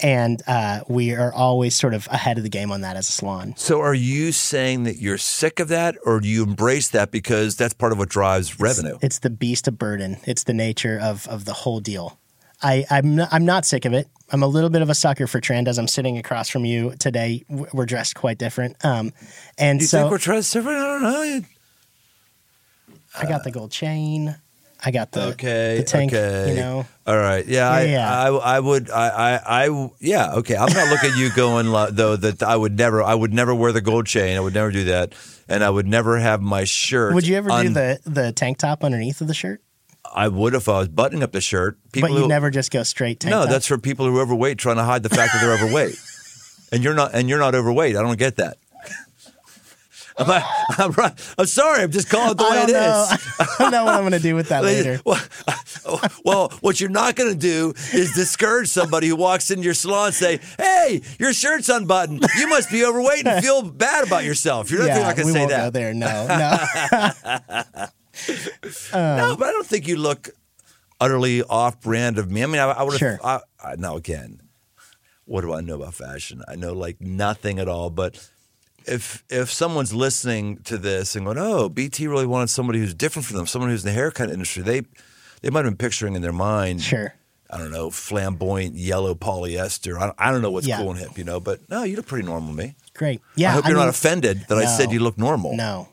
[0.00, 3.12] and uh, we are always sort of ahead of the game on that as a
[3.12, 3.54] salon.
[3.56, 7.56] So are you saying that you're sick of that, or do you embrace that because
[7.56, 8.98] that's part of what drives revenue?
[9.00, 10.16] It's the beast of burden.
[10.24, 12.18] It's the nature of of the whole deal.
[12.62, 14.08] I, I'm not, I'm not sick of it.
[14.30, 15.68] I'm a little bit of a sucker for trend.
[15.68, 18.82] As I'm sitting across from you today, we're dressed quite different.
[18.84, 19.12] Um,
[19.58, 20.78] and Do you so think we're dressed different?
[20.78, 21.40] I don't know.
[23.18, 24.36] I got the gold chain.
[24.84, 25.76] I got the Okay.
[25.78, 26.12] the tank.
[26.12, 26.50] okay.
[26.50, 27.46] You know, All right.
[27.46, 27.70] Yeah.
[27.70, 28.10] I, Yeah.
[28.22, 28.90] I, I would.
[28.90, 29.64] I, I.
[29.66, 29.90] I.
[30.00, 30.34] Yeah.
[30.34, 30.56] Okay.
[30.56, 33.02] I'm not looking at you going though that I would never.
[33.02, 34.36] I would never wear the gold chain.
[34.36, 35.14] I would never do that,
[35.48, 37.14] and I would never have my shirt.
[37.14, 39.62] would you ever do the the tank top underneath of the shirt?
[40.14, 41.78] I would if I was buttoning up the shirt.
[41.92, 43.50] People but you who, never just go straight tank No, top?
[43.50, 45.94] that's for people who are overweight trying to hide the fact that they're overweight.
[46.72, 47.10] And you're not.
[47.14, 47.96] And you're not overweight.
[47.96, 48.56] I don't get that.
[50.18, 50.42] I'm, not-
[50.78, 51.34] I'm, right.
[51.38, 51.82] I'm sorry.
[51.82, 53.08] I'm just calling it the way I it know.
[53.12, 53.34] is.
[53.40, 55.00] I don't know what I'm going to do with that later.
[55.04, 55.20] Well,
[56.24, 60.06] well, what you're not going to do is discourage somebody who walks into your salon
[60.06, 62.24] and say, "Hey, your shirt's unbuttoned.
[62.38, 65.32] You must be overweight and feel bad about yourself." You're not, yeah, not going to
[65.32, 65.64] say won't that.
[65.64, 65.94] go there.
[65.94, 67.62] No, no.
[67.72, 67.86] no,
[68.92, 70.30] um, but I don't think you look
[71.00, 72.42] utterly off-brand of me.
[72.42, 72.98] I mean, I, I would have.
[72.98, 73.18] Sure.
[73.24, 74.40] I, I, now again,
[75.24, 76.42] what do I know about fashion?
[76.48, 77.90] I know like nothing at all.
[77.90, 78.28] But
[78.86, 83.26] if if someone's listening to this and going, "Oh, BT really wanted somebody who's different
[83.26, 84.82] from them, someone who's in the haircut industry," they
[85.42, 87.14] they might have been picturing in their mind, Sure.
[87.50, 89.98] I don't know, flamboyant yellow polyester.
[89.98, 90.78] I don't, I don't know what's Yeah.
[90.78, 91.38] cool and hip, you know.
[91.38, 92.74] But no, you look pretty normal to me.
[92.94, 93.20] Great.
[93.36, 93.50] Yeah.
[93.50, 95.54] I hope you're mean, not offended that I said you look normal.
[95.54, 95.88] No,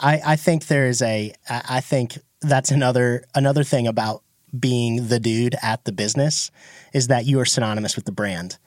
[0.00, 1.32] I, I think there is a.
[1.48, 4.22] I I think that's another another thing about
[4.58, 6.50] being the dude at the business
[6.92, 8.58] is that you are synonymous with the brand.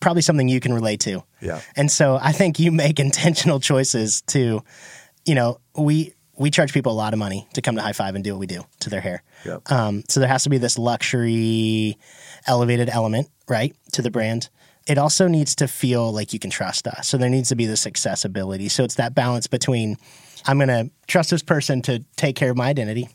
[0.00, 1.22] Probably something you can relate to.
[1.40, 1.60] Yeah.
[1.76, 4.62] And so I think you make intentional choices to,
[5.24, 8.14] you know, we we charge people a lot of money to come to High Five
[8.14, 9.22] and do what we do to their hair.
[9.44, 9.70] Yep.
[9.70, 11.98] Um, so there has to be this luxury,
[12.46, 14.48] elevated element, right, to the brand.
[14.88, 17.06] It also needs to feel like you can trust us.
[17.06, 18.68] So there needs to be this accessibility.
[18.68, 19.98] So it's that balance between
[20.46, 23.08] I'm going to trust this person to take care of my identity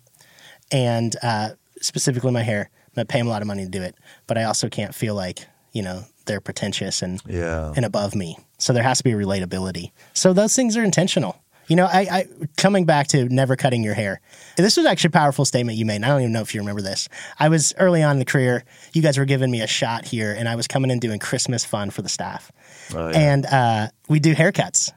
[0.71, 1.49] and uh,
[1.81, 2.69] specifically my hair.
[2.87, 3.95] I'm going to pay them a lot of money to do it,
[4.27, 7.73] but I also can't feel like you know they're pretentious and Yeah.
[7.75, 8.37] and above me.
[8.57, 9.91] So there has to be relatability.
[10.13, 11.41] So those things are intentional.
[11.67, 12.25] You know, I, I
[12.55, 14.21] coming back to never cutting your hair.
[14.55, 15.97] This was actually a powerful statement you made.
[15.97, 17.09] And I don't even know if you remember this.
[17.37, 18.63] I was early on in the career.
[18.93, 21.65] You guys were giving me a shot here, and I was coming in doing Christmas
[21.65, 22.51] fun for the staff,
[22.95, 23.17] Oh, yeah.
[23.33, 24.91] and uh, we do haircuts.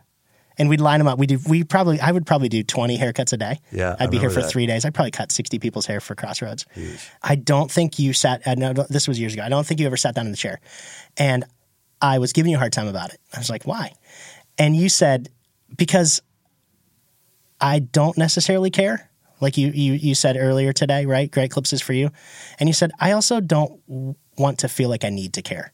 [0.60, 1.18] And we'd line them up.
[1.18, 1.38] We do.
[1.48, 1.98] We probably.
[2.00, 3.58] I would probably do twenty haircuts a day.
[3.72, 4.50] Yeah, I I'd be here for that.
[4.50, 4.84] three days.
[4.84, 6.66] I'd probably cut sixty people's hair for Crossroads.
[7.22, 8.42] I don't think you sat.
[8.46, 9.42] I know this was years ago.
[9.42, 10.60] I don't think you ever sat down in the chair,
[11.16, 11.44] and
[12.00, 13.20] I was giving you a hard time about it.
[13.34, 13.92] I was like, why?
[14.58, 15.30] And you said,
[15.76, 16.20] because
[17.60, 19.10] I don't necessarily care.
[19.40, 21.30] Like you, you, you said earlier today, right?
[21.30, 22.10] Great clips is for you.
[22.58, 23.80] And you said, I also don't
[24.36, 25.72] want to feel like I need to care.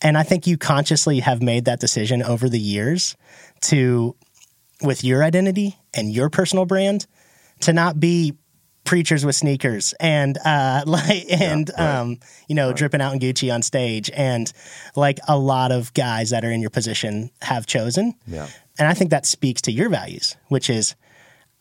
[0.00, 3.16] And I think you consciously have made that decision over the years
[3.62, 4.14] to,
[4.82, 7.06] with your identity and your personal brand,
[7.60, 8.34] to not be
[8.84, 13.60] preachers with sneakers and uh like and um you know dripping out in Gucci on
[13.60, 14.50] stage and
[14.96, 18.14] like a lot of guys that are in your position have chosen.
[18.26, 18.48] Yeah.
[18.78, 20.94] And I think that speaks to your values, which is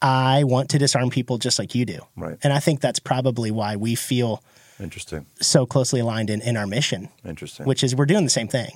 [0.02, 2.00] I want to disarm people just like you do.
[2.16, 2.38] Right.
[2.44, 4.42] And I think that's probably why we feel
[4.80, 5.26] Interesting.
[5.42, 7.66] so closely aligned in, in our mission, Interesting.
[7.66, 8.70] which is we're doing the same thing.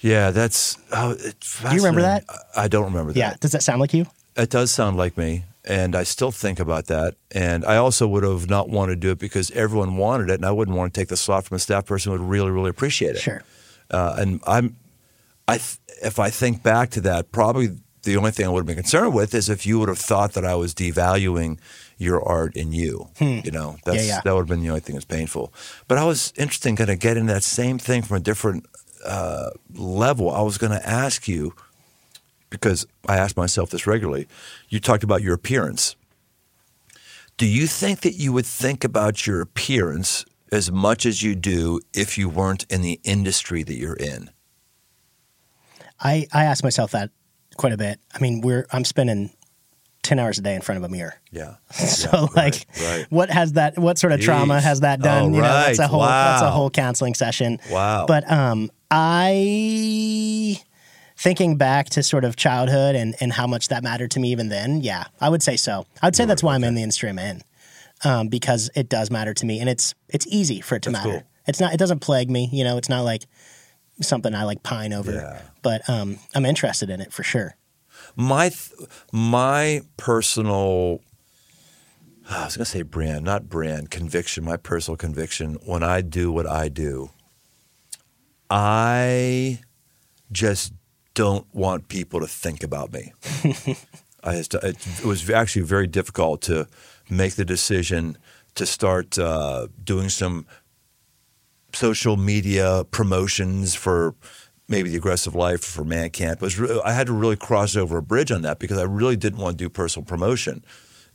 [0.00, 0.78] Yeah, that's.
[0.92, 2.24] Oh, it's you remember that?
[2.56, 3.18] I I don't remember that.
[3.18, 3.34] Yeah.
[3.40, 4.06] Does that sound like you?
[4.36, 7.14] It does sound like me, and I still think about that.
[7.30, 10.44] And I also would have not wanted to do it because everyone wanted it, and
[10.44, 12.68] I wouldn't want to take the slot from a staff person who would really, really
[12.70, 13.20] appreciate it.
[13.20, 13.42] Sure.
[13.90, 14.76] Uh, and I'm,
[15.48, 17.68] I, th- if I think back to that, probably
[18.02, 20.32] the only thing I would have been concerned with is if you would have thought
[20.34, 21.58] that I was devaluing
[21.96, 23.08] your art in you.
[23.20, 24.08] You know, that's Hmm.
[24.08, 24.20] yeah.
[24.22, 25.52] that would have been the only thing that's painful.
[25.88, 28.66] But I was interested in kind of getting that same thing from a different
[29.74, 30.30] level.
[30.30, 31.54] I was going to ask you
[32.50, 34.28] because I ask myself this regularly.
[34.68, 35.96] You talked about your appearance.
[37.36, 41.80] Do you think that you would think about your appearance as much as you do
[41.92, 44.30] if you weren't in the industry that you're in?
[46.00, 47.10] I, I ask myself that
[47.56, 48.00] quite a bit.
[48.14, 49.30] I mean, we're I'm spending
[50.06, 51.14] ten hours a day in front of a mirror.
[51.30, 51.56] Yeah.
[51.72, 53.06] So Yeah, like right, right.
[53.10, 55.24] what has that what sort of trauma has that done?
[55.24, 55.90] Oh, you know, that's a right.
[55.90, 57.58] whole that's a whole counseling session.
[57.70, 58.06] Wow.
[58.06, 60.58] But um I
[61.16, 64.48] thinking back to sort of childhood and, and how much that mattered to me even
[64.48, 65.86] then, yeah, I would say so.
[66.02, 67.42] I would say that's why I'm in the industry I'm in.
[68.04, 71.04] Um, because it does matter to me and it's it's easy for it to That's
[71.06, 71.20] matter.
[71.20, 71.28] cool.
[71.46, 73.24] It's not it doesn't plague me, you know, it's not like
[74.02, 75.12] something I like pine over.
[75.12, 75.42] Yeah.
[75.62, 77.56] But um I'm interested in it for sure.
[78.16, 81.00] My th- my personal
[82.28, 86.32] I was going to say brand, not brand, conviction, my personal conviction when I do
[86.32, 87.10] what I do,
[88.50, 89.60] I
[90.32, 90.72] just
[91.14, 93.12] don't want people to think about me.
[94.24, 96.66] I just, it, it was actually very difficult to
[97.08, 98.18] make the decision
[98.56, 100.46] to start uh, doing some
[101.72, 104.14] social media promotions for
[104.68, 106.40] maybe the aggressive life for man camp.
[106.40, 109.16] Was re- I had to really cross over a bridge on that because I really
[109.16, 110.64] didn't want to do personal promotion.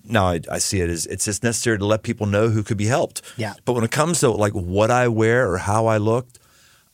[0.03, 2.77] Now I, I see it as it's just necessary to let people know who could
[2.77, 3.21] be helped.
[3.37, 3.53] Yeah.
[3.65, 6.39] But when it comes to like what I wear or how I looked,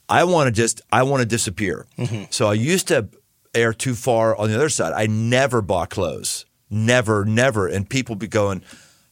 [0.09, 1.85] I want to just I want to disappear.
[1.97, 2.25] Mm-hmm.
[2.29, 3.09] So I used to
[3.53, 4.93] err too far on the other side.
[4.93, 8.61] I never bought clothes, never, never, and people be going,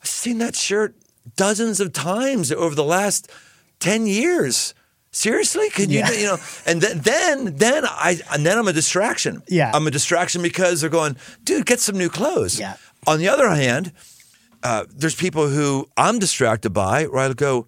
[0.01, 0.95] "I've seen that shirt
[1.35, 3.31] dozens of times over the last
[3.79, 4.73] ten years."
[5.15, 6.11] Seriously, can you Yeah.
[6.11, 6.37] you know?
[6.65, 9.41] And then then then I and then I'm a distraction.
[9.47, 9.71] Yeah.
[9.73, 12.59] I'm a distraction because they're going, dude, get some new clothes.
[12.59, 12.75] Yeah.
[13.07, 13.93] On the other hand,
[14.61, 17.65] uh, there's people who I'm distracted by, where I go,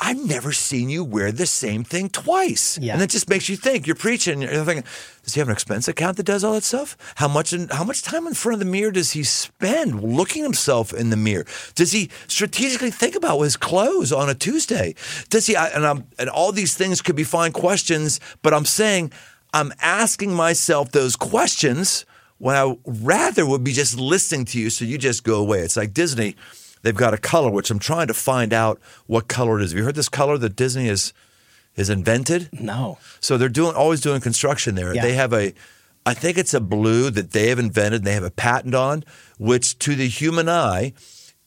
[0.00, 2.78] I've never seen you wear the same thing twice.
[2.80, 2.92] Yeah.
[2.94, 3.86] And it just makes you think.
[3.86, 4.42] You're preaching.
[4.42, 4.84] You're thinking,
[5.24, 6.96] does he have an expense account that does all that stuff?
[7.16, 7.52] How much?
[7.52, 11.10] In, how much time in front of the mirror does he spend looking himself in
[11.10, 11.46] the mirror?
[11.74, 14.94] Does he strategically think about his clothes on a Tuesday?
[15.30, 15.56] Does he?
[15.56, 19.12] I, and I'm and all these things could be fine questions, but I'm saying
[19.52, 22.06] I'm asking myself those questions
[22.38, 25.60] when I rather would be just listening to you, so you just go away.
[25.60, 26.36] It's like Disney.
[26.82, 29.72] They've got a color, which I'm trying to find out what color it is.
[29.72, 31.12] Have you heard this color that Disney has
[31.76, 32.48] has invented?
[32.52, 32.98] No.
[33.20, 34.94] So they're doing always doing construction there.
[34.94, 35.02] Yeah.
[35.02, 35.52] They have a
[36.06, 39.04] I think it's a blue that they have invented and they have a patent on,
[39.38, 40.92] which to the human eye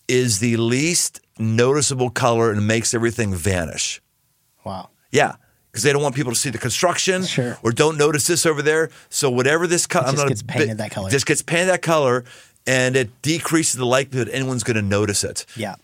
[0.08, 4.02] is the least noticeable color and makes everything vanish.
[4.64, 4.90] Wow.
[5.12, 5.36] Yeah.
[5.72, 7.58] Because they don't want people to see the construction Sure.
[7.64, 8.90] or don't notice this over there.
[9.10, 11.10] So whatever this color just gets painted that color.
[11.10, 12.26] Just gets painted that color
[12.68, 15.46] and it decreases the likelihood anyone's going to notice it.
[15.56, 15.76] Yeah.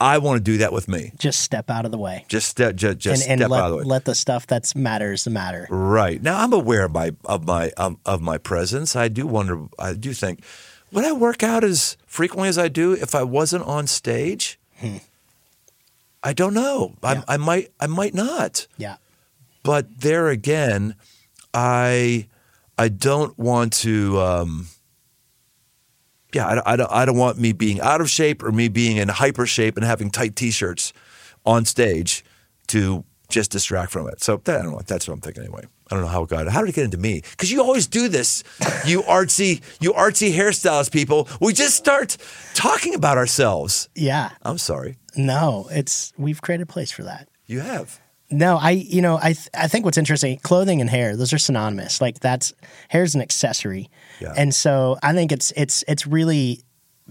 [0.00, 1.12] I want to do that with me.
[1.18, 2.24] Just step out of the way.
[2.28, 3.84] Just step, just, just and and step let, out of the way.
[3.84, 5.66] let the stuff that matters matter.
[5.70, 8.96] Right now, I'm aware of my of my um, of my presence.
[8.96, 9.66] I do wonder.
[9.78, 10.42] I do think,
[10.90, 14.58] would I work out as frequently as I do if I wasn't on stage?
[16.22, 16.94] I don't know.
[17.00, 17.06] Hmm.
[17.06, 17.22] Yeah.
[17.28, 17.68] I, I might.
[17.80, 18.66] I might not.
[18.76, 18.96] Yeah.
[19.62, 20.96] But there again,
[21.54, 22.26] I
[22.76, 24.20] I don't want to.
[24.20, 24.66] Um,
[26.34, 26.90] yeah, I, I don't.
[26.90, 29.84] I don't want me being out of shape or me being in hyper shape and
[29.84, 30.92] having tight t-shirts
[31.46, 32.24] on stage
[32.68, 34.22] to just distract from it.
[34.22, 34.80] So that, I don't know.
[34.86, 35.62] That's what I'm thinking anyway.
[35.90, 36.48] I don't know how it got.
[36.48, 37.22] How did it get into me?
[37.30, 38.42] Because you always do this.
[38.86, 41.28] You artsy, you artsy hairstylist people.
[41.40, 42.16] We just start
[42.54, 43.88] talking about ourselves.
[43.94, 44.30] Yeah.
[44.42, 44.96] I'm sorry.
[45.16, 47.28] No, it's we've created a place for that.
[47.46, 48.00] You have.
[48.30, 51.38] No, I you know I th- I think what's interesting, clothing and hair, those are
[51.38, 52.00] synonymous.
[52.00, 52.52] Like that's
[52.88, 54.32] hair's an accessory, Yeah.
[54.36, 56.62] and so I think it's it's it's really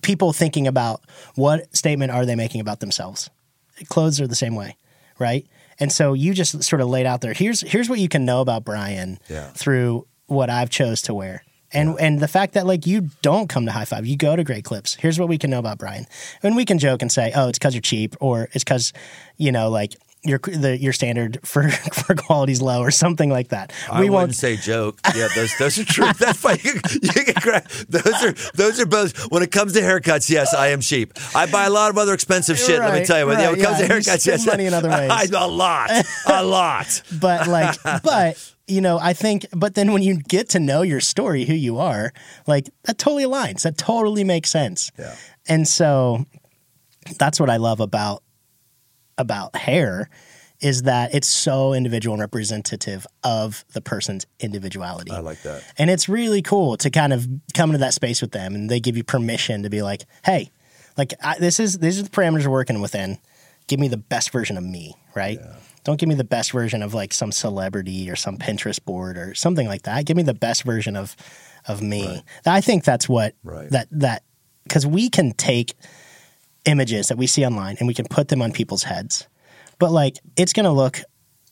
[0.02, 1.02] people thinking about
[1.36, 3.30] what statement are they making about themselves.
[3.90, 4.78] Clothes are the same way,
[5.20, 5.46] right?
[5.80, 7.34] And so you just sort of laid out there.
[7.34, 9.50] Here's here's what you can know about Brian Yeah.
[9.52, 11.44] through what I've chose to wear.
[11.72, 14.44] And and the fact that like you don't come to high five, you go to
[14.44, 14.94] Great Clips.
[14.96, 16.06] Here's what we can know about Brian.
[16.44, 18.94] And we can joke and say, oh, it's because you're cheap, or it's because,
[19.38, 19.96] you know, like
[20.26, 23.74] your the your standard for for quality's low, or something like that.
[23.92, 24.36] I we wouldn't won't.
[24.36, 25.00] say joke.
[25.16, 26.06] Yeah, those those are true.
[26.18, 26.58] That's fine.
[26.64, 29.32] You, you can grab, those are those are both.
[29.32, 31.14] When it comes to haircuts, yes, I am cheap.
[31.36, 32.80] I buy a lot of other expensive shit.
[32.80, 33.30] let me tell you.
[33.32, 35.10] Yeah, right, when it comes yeah, to haircuts, spend yes, money in other ways.
[35.12, 35.90] I, a lot,
[36.28, 37.02] a lot.
[37.20, 41.02] but like but you know i think but then when you get to know your
[41.02, 42.14] story who you are
[42.48, 45.14] like that totally aligns that totally makes sense Yeah.
[45.50, 46.26] and so
[47.20, 48.23] that's what i love about
[49.18, 50.10] about hair
[50.60, 55.12] is that it's so individual and representative of the person's individuality.
[55.12, 55.64] I like that.
[55.78, 58.80] and it's really cool to kind of come into that space with them and they
[58.80, 60.50] give you permission to be like hey
[60.98, 63.18] like I, this is these are the parameters we're working within.
[63.68, 65.40] Give me the best version of me right?
[65.84, 69.36] Don't give me the best version of like some celebrity or some pinterest board or
[69.36, 70.06] something like that.
[70.06, 71.16] Give me the best version of
[71.68, 72.24] of me.
[72.46, 73.70] I think that's what Right.
[73.72, 74.24] that that
[74.64, 75.74] because we can take
[76.66, 79.28] images that we see online and we can put them on people's heads
[79.80, 81.02] but like it's gonna look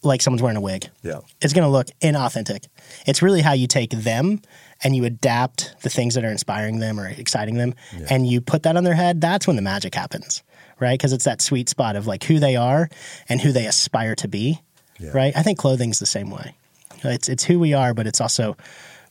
[0.04, 1.20] like someone's wearing a wig Yeah.
[1.42, 2.66] it's going to look inauthentic.
[3.06, 4.42] It's really how you take them
[4.84, 7.76] and you adapt the things that are inspiring them or exciting them
[8.10, 9.22] and you put that on their head.
[9.22, 10.42] That's when the magic happens,
[10.80, 10.98] right?
[10.98, 12.90] Because it's that sweet spot of like who they are
[13.30, 14.60] and who they aspire to be,
[15.00, 15.12] Yeah.
[15.14, 15.38] right?
[15.38, 16.56] I think clothing's the same way.
[17.04, 18.58] It's, it's who we are, but it's also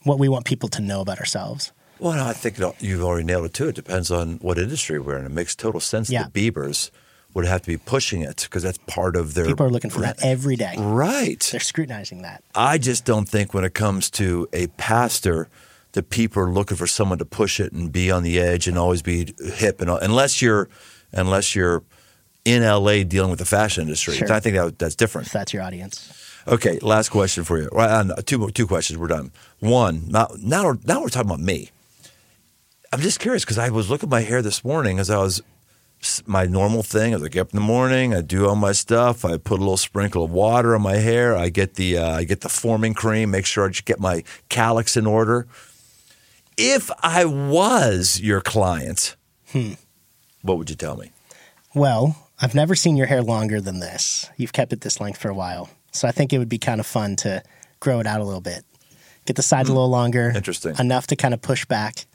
[0.03, 1.71] what we want people to know about ourselves.
[2.01, 3.67] Well, no, I think you've already nailed it too.
[3.69, 5.25] It depends on what industry we're in.
[5.25, 6.23] It makes total sense Yeah.
[6.23, 6.89] that the Biebers
[7.35, 9.45] would have to be pushing it because that's part of their.
[9.45, 10.73] People are looking for that every day.
[10.79, 11.47] Right.
[11.51, 12.43] They're scrutinizing that.
[12.55, 15.47] I just don't think when it comes to a pastor
[15.91, 18.77] that people are looking for someone to push it and be on the edge and
[18.79, 20.69] always be hip and unless you're
[21.13, 21.83] unless you're
[22.45, 24.15] in LA dealing with the fashion industry.
[24.15, 24.31] Sure.
[24.33, 25.27] I think that, that's different.
[25.27, 26.11] If that's your audience.
[26.47, 27.69] Okay, last question for you.
[27.69, 28.97] Uh, two two questions.
[28.97, 29.31] We're done.
[29.59, 30.05] One.
[30.07, 31.69] Now now we're, now we're talking about me.
[32.93, 35.41] I'm just curious because I was looking at my hair this morning as I was
[36.25, 37.13] my normal thing.
[37.13, 39.23] As I get up in the morning, I do all my stuff.
[39.23, 41.35] I put a little sprinkle of water on my hair.
[41.35, 43.31] I get the uh, I get the forming cream.
[43.31, 45.47] Make sure I just get my calyx in order.
[46.57, 49.15] If I was your client,
[50.41, 51.11] what would you tell me?
[51.73, 54.29] Well, I've never seen your hair longer than this.
[54.35, 55.69] You've kept it this length for a while.
[55.91, 57.41] So I think it would be kind of fun to
[57.79, 58.65] grow it out a little bit.
[59.25, 60.31] Get the sides a little longer.
[60.35, 60.75] Interesting.
[60.77, 62.05] Enough to kind of push back.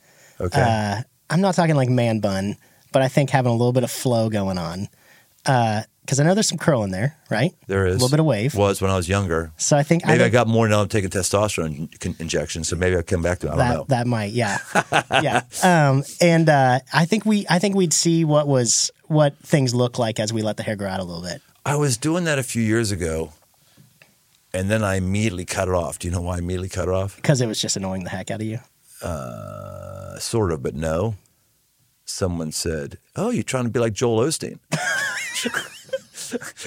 [0.41, 0.61] Okay.
[0.61, 2.57] Uh, I'm not talking like man bun,
[2.93, 4.89] but I think having a little bit of flow going on.
[5.45, 7.53] Uh, because I know there's some curl in there, right?
[7.67, 8.55] There is a little bit of wave.
[8.55, 9.51] Was when I was younger.
[9.57, 10.81] So I think Maybe I, think got more now.
[10.83, 13.51] I'm taking testosterone in- injections, so maybe I'll come back to it.
[13.51, 13.85] I don't that know.
[13.89, 14.59] that might, yeah,
[15.11, 15.41] yeah.
[15.65, 19.99] Um, and uh, I think we I think we'd see what was what things look
[19.99, 21.43] like as we let the hair grow out a little bit.
[21.65, 23.33] I was doing that a few years ago,
[24.55, 25.99] and then I immediately cut it off.
[25.99, 27.17] Do you know why I immediately cut it off?
[27.17, 28.61] because it was just annoying the heck out of you.
[29.03, 31.15] Uh, sort of, but no.
[32.05, 34.59] Someone said, "Oh, you're trying to be like Joel Osteen."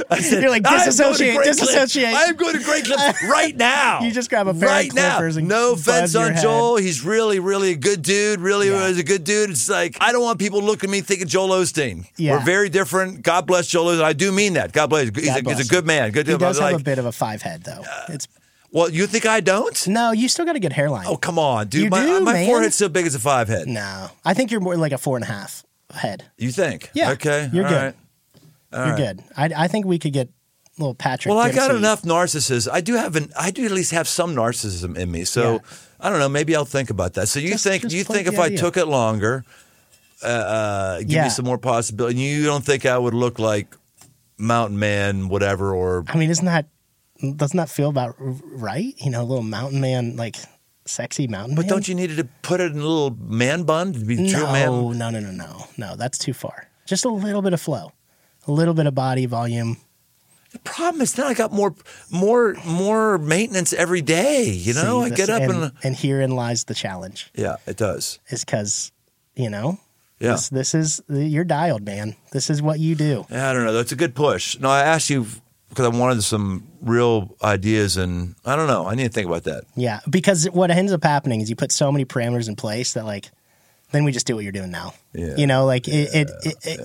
[0.09, 3.55] I said, You're like, "I'm going to disassociate, disassociate." I'm going to Great Clips right
[3.55, 3.99] now.
[4.01, 5.19] You just grab a pair of right now.
[5.21, 6.41] and no offense on head.
[6.41, 6.77] Joel.
[6.77, 8.39] He's really, really a good dude.
[8.39, 8.87] Really Yeah.
[8.87, 9.49] is a good dude.
[9.49, 12.05] It's like I don't want people looking at me thinking Joel Osteen.
[12.17, 12.37] Yeah.
[12.37, 13.21] We're very different.
[13.23, 14.03] God bless Joel Osteen.
[14.03, 14.71] I do mean that.
[14.71, 15.09] God bless.
[15.15, 16.11] He's, God a, bless he's a good man.
[16.11, 16.43] Good He dude.
[16.43, 17.83] I does have like, a bit of a five head though.
[18.07, 18.27] It's
[18.71, 19.87] well, you think I don't?
[19.87, 21.05] no, you still got a good hairline.
[21.07, 21.83] Oh, come on, dude.
[21.85, 22.45] You my do, my man.
[22.47, 23.67] forehead's so big as a five head.
[23.67, 26.23] no, I think you're more like a four and a half head.
[26.37, 26.89] You think?
[26.93, 27.11] Yeah.
[27.11, 27.49] Okay.
[27.51, 27.77] You're all good.
[27.83, 27.95] right.
[28.71, 28.97] You're right.
[28.97, 29.23] good.
[29.35, 30.29] I, I think we could get
[30.77, 31.33] little Patrick.
[31.33, 32.69] Well, I got enough narcissism.
[32.71, 33.31] I do have an.
[33.37, 35.25] I do at least have some narcissism in me.
[35.25, 35.59] So Yeah.
[35.99, 36.29] I don't know.
[36.29, 37.27] Maybe I'll think about that.
[37.27, 39.43] So you Just- think just you think if the I took it longer,
[40.23, 41.23] uh, uh, give Yeah.
[41.25, 42.19] me some more possibility.
[42.19, 43.75] You don't think I would look like
[44.37, 46.67] Mountain Man, whatever, or I mean, isn't that
[47.35, 48.93] doesn't that feel about right?
[48.97, 50.35] You know, a little mountain man, like
[50.85, 51.69] sexy mountain but man.
[51.69, 54.51] don't you need to put it in a little man bun to be true No,
[54.51, 54.97] man?
[54.97, 55.95] no, no, no, no, no.
[55.95, 56.67] That's too far.
[56.85, 57.91] Just a little bit of flow,
[58.47, 59.77] a little bit of body volume.
[60.51, 61.75] The problem is now I got more,
[62.09, 64.45] more, more maintenance every day.
[64.49, 67.29] You know, See, I get up and, and, uh, and herein lies the challenge.
[67.35, 68.17] yeah, it does.
[68.29, 68.91] Is because
[69.35, 69.77] you know
[70.19, 70.31] Yeah.
[70.31, 72.15] this, this is you're dialed, man.
[72.31, 73.27] This is what you do.
[73.29, 73.73] Yeah, I don't know.
[73.73, 74.57] That's a good push.
[74.59, 75.27] No, I asked you
[75.69, 78.87] because I wanted some real ideas, and I don't know.
[78.87, 79.63] I need to think about that.
[79.75, 83.05] Yeah, because what ends up happening is you put so many parameters in place that
[83.05, 83.29] like
[83.91, 84.93] then we just do what you're doing now.
[85.13, 85.35] Yeah.
[85.37, 86.79] You know, like it, it, it, it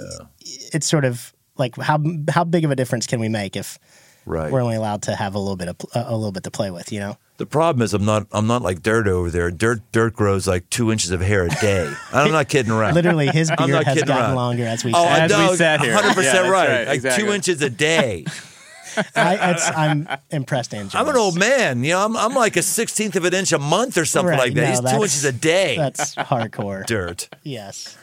[0.72, 1.98] it's sort of like how
[2.30, 3.78] how big of a difference can we make if
[4.26, 4.50] Right.
[4.50, 6.90] we're only allowed to have a little bit of a little bit to play with,
[6.90, 7.18] you know?
[7.36, 8.26] The problem is I'm not.
[8.32, 9.50] I'm not like dirt over there.
[9.50, 9.80] Dirt.
[9.92, 11.92] Dirt grows like two inches of hair a day.
[12.12, 12.94] I'm not kidding around.
[12.94, 14.34] Literally, his beard has gotten around.
[14.36, 14.92] longer as we.
[14.94, 15.12] Oh, said.
[15.12, 15.50] I As know.
[15.50, 15.92] we sat here.
[15.94, 16.68] 100 Yeah, percent that's right.
[16.68, 16.86] right.
[16.86, 17.24] Like Exactly.
[17.24, 18.24] two inches a day.
[19.16, 21.82] I, it's, I'm impressed, and I'm an old man.
[21.84, 24.38] You know, I'm, I'm like a sixteenth of an inch a month or something Right,
[24.38, 24.82] like that.
[24.82, 25.76] no, He's two inches a day.
[25.76, 26.84] That's hardcore.
[26.86, 27.28] dirt.
[27.42, 27.96] yes.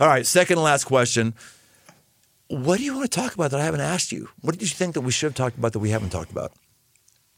[0.00, 0.26] All right.
[0.26, 1.34] Second and last question.
[2.48, 4.28] What do you want to talk about that I haven't asked you?
[4.42, 6.52] What did you think that we should have talked about that we haven't talked about?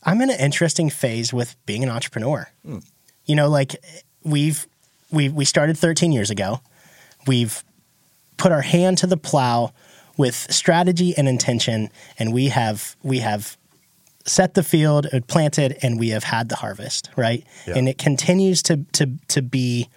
[0.03, 2.49] I'm in an interesting phase with being an entrepreneur.
[2.65, 2.79] Hmm.
[3.25, 3.77] You know, like
[4.25, 4.67] we've
[5.11, 6.61] we we started 13 years ago.
[7.27, 7.63] We've
[8.37, 9.73] put our hand to the plow
[10.17, 13.57] with strategy and intention, and we have we have
[14.25, 17.11] set the field, uh, planted, and we have had the harvest.
[17.17, 17.77] Right, Yeah.
[17.77, 19.89] and it continues to to to be.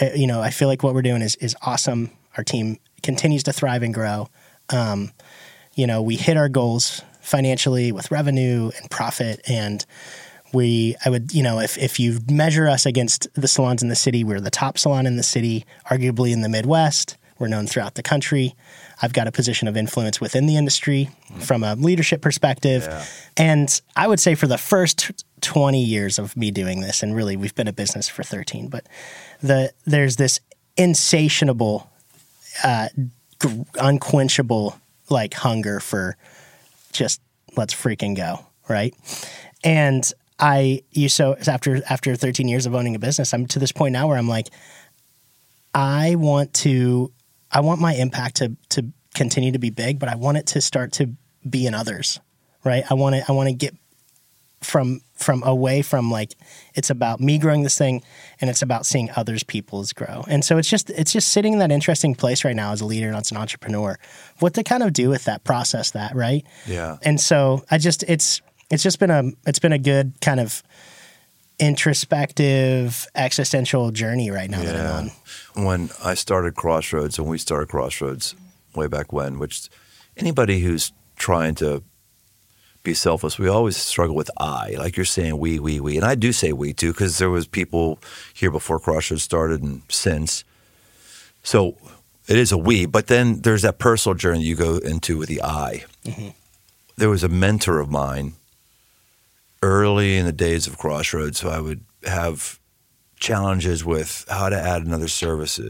[0.00, 2.10] uh, You know, I feel like what we're doing is is awesome.
[2.36, 4.28] Our team continues to thrive and grow.
[4.70, 5.12] Um,
[5.74, 9.40] you know, we hit our goals financially with revenue and profit.
[9.48, 9.84] And
[10.52, 13.96] we, I would, you know, if, if you measure us against the salons in the
[13.96, 17.16] city, we're the top salon in the city, arguably in the Midwest.
[17.38, 18.54] We're known throughout the country.
[19.02, 21.10] I've got a position of influence within the industry
[21.40, 22.84] from a leadership perspective.
[22.84, 23.04] Yeah.
[23.36, 27.36] And I would say for the first 20 years of me doing this, and really
[27.36, 28.86] we've been a business for 13, but
[29.42, 30.40] the there's this
[30.76, 31.90] insatiable
[32.64, 32.88] uh,
[33.38, 34.78] gr- unquenchable
[35.10, 36.16] like hunger for
[36.92, 37.20] just
[37.56, 38.94] let's freaking go right
[39.62, 43.72] and i you so after after 13 years of owning a business i'm to this
[43.72, 44.48] point now where i'm like
[45.74, 47.12] i want to
[47.50, 50.60] i want my impact to to continue to be big but i want it to
[50.60, 51.10] start to
[51.48, 52.20] be in others
[52.66, 52.84] right?
[52.90, 53.74] I want to i want to get
[54.62, 56.34] from from away from like
[56.74, 58.02] it's about me growing this thing
[58.40, 60.24] and it's about seeing others people's grow.
[60.28, 62.86] And so it's just it's just sitting in that interesting place right now as a
[62.86, 63.98] leader and as an entrepreneur.
[64.40, 66.44] What to kind of do with that process that right?
[66.66, 66.96] Yeah.
[67.02, 70.62] and so i just it's it's just been a it's been a good kind of
[71.58, 75.08] introspective existential journey right now that i'm
[75.56, 78.34] on When I started Crossroads, and we started Crossroads
[78.74, 79.70] way back when, which
[80.16, 81.82] anybody who's trying to
[82.82, 84.76] be selfless, we always struggle with I.
[84.78, 87.46] Like you're saying, we, we, we, and I do say we too, because there was
[87.46, 87.98] people
[88.34, 90.44] here before Crossroads started and since.
[91.42, 91.76] So
[92.28, 95.42] it is a we, but then there's that personal journey you go into with the
[95.42, 95.84] I.
[96.04, 96.28] Mm-hmm.
[96.96, 98.34] There was a mentor of mine
[99.62, 102.60] early in the days of Crossroads, so I would have
[103.18, 105.60] challenges with how to add another service,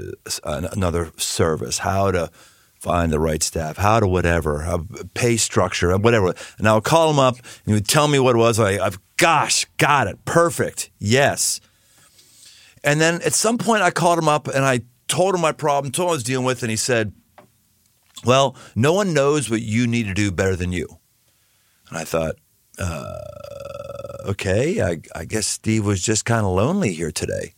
[0.44, 2.30] another service, how to
[2.78, 6.34] find the right staff, how to whatever, how pay structure, whatever.
[6.58, 8.58] And I would call him up, and he would tell me what it was.
[8.58, 11.60] I, I've, gosh, got it, perfect, yes.
[12.84, 15.92] And then at some point, I called him up and I told him my problem,
[15.92, 17.12] told him I was dealing with, and he said,
[18.24, 20.86] Well, no one knows what you need to do better than you.
[21.88, 22.36] And I thought,
[22.78, 27.54] uh, okay, I, I guess Steve was just kind of lonely here today.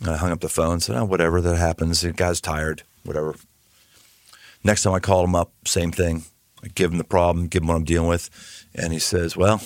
[0.00, 2.00] And I hung up the phone and said, oh, whatever that happens.
[2.00, 3.36] The guy's tired, whatever.
[4.64, 6.24] Next time I called him up, same thing.
[6.64, 8.30] I give him the problem, give him what I'm dealing with.
[8.74, 9.60] And he says, well,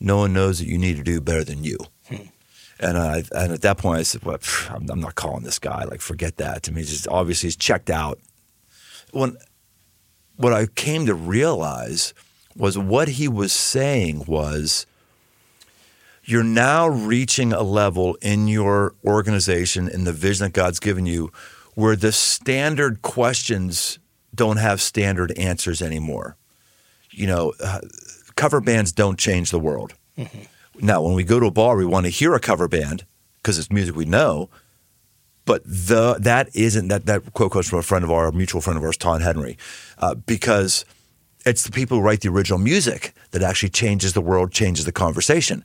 [0.00, 1.78] no one knows that you need to do better than you.
[2.78, 4.38] And, I, and at that point, I said, well,
[4.68, 5.84] I'm, I'm not calling this guy.
[5.84, 6.62] Like, forget that.
[6.64, 8.18] To me, it's just obviously he's checked out.
[9.12, 9.38] When,
[10.36, 12.12] what I came to realize
[12.56, 14.86] was what he was saying was
[16.24, 21.30] you're now reaching a level in your organization, in the vision that God's given you,
[21.74, 23.98] where the standard questions
[24.34, 26.36] don't have standard answers anymore.
[27.10, 27.80] You know, uh,
[28.34, 29.94] cover bands don't change the world.
[30.80, 33.04] Now, when we go to a bar, we want to hear a cover band
[33.36, 34.50] because it's music we know.
[35.44, 38.60] But the that isn't that that quote comes from a friend of ours, a mutual
[38.60, 39.56] friend of ours, Todd Henry,
[39.98, 40.84] uh, because
[41.46, 44.92] it's the people who write the original music that actually changes the world, changes the
[44.92, 45.64] conversation.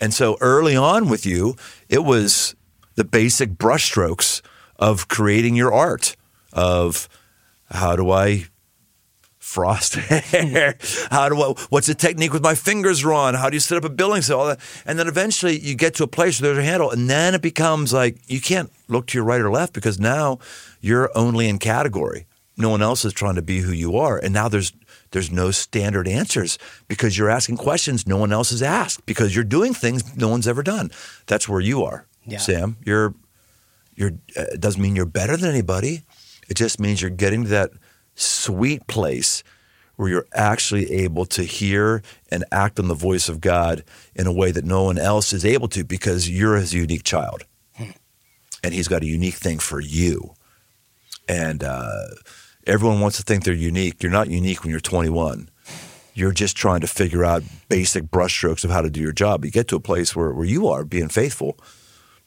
[0.00, 1.56] And so early on with you,
[1.88, 2.56] it was
[2.96, 4.42] the basic brushstrokes
[4.78, 6.16] of creating your art
[6.52, 7.08] of
[7.70, 8.46] how do I
[9.38, 10.76] frost hair?
[11.10, 13.34] How do I, what's the technique with my fingers, Ron?
[13.34, 14.22] How do you set up a building?
[14.22, 14.60] So all that.
[14.86, 17.42] And then eventually you get to a place where there's a handle and then it
[17.42, 20.38] becomes like you can't look to your right or left because now
[20.80, 22.26] you're only in category.
[22.56, 24.18] No one else is trying to be who you are.
[24.18, 24.72] And now there's
[25.12, 26.58] there's no standard answers
[26.88, 30.46] because you're asking questions no one else has asked because you're doing things no one's
[30.48, 30.90] ever done.
[31.26, 32.38] That's where you are, Yeah.
[32.38, 32.76] Sam.
[32.84, 33.14] You're
[33.96, 36.02] you're uh, it doesn't mean you're better than anybody.
[36.48, 37.70] It just means you're getting to that
[38.14, 39.42] sweet place
[39.96, 43.84] where you're actually able to hear and act on the voice of God
[44.14, 47.44] in a way that no one else is able to because you're his unique child.
[48.62, 50.34] And he's got a unique thing for you.
[51.28, 52.08] And uh,
[52.66, 54.02] everyone wants to think they're unique.
[54.02, 55.48] You're not unique when you're 21.
[56.14, 59.44] You're just trying to figure out basic brushstrokes of how to do your job.
[59.44, 61.56] You get to a place where, where you are being faithful.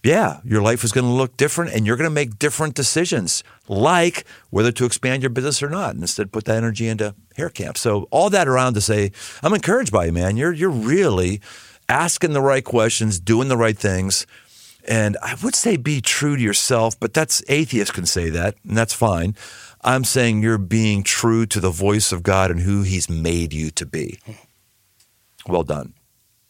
[0.04, 3.42] Yeah, your life is going to look different and you're going to make different decisions,
[3.70, 7.50] like whether to expand your business or not, and instead put that energy into hair
[7.50, 7.78] camp.
[7.78, 10.36] So all that around to say, I'm encouraged by you, man.
[10.36, 11.40] You're you're really
[11.88, 14.28] asking the right questions, doing the right things.
[14.86, 18.78] And I would say be true to yourself, but that's atheists can say that, and
[18.78, 19.36] that's fine.
[19.84, 23.70] I'm saying you're being true to the voice of God and who He's made you
[23.72, 24.20] to be.
[25.48, 25.94] Well done.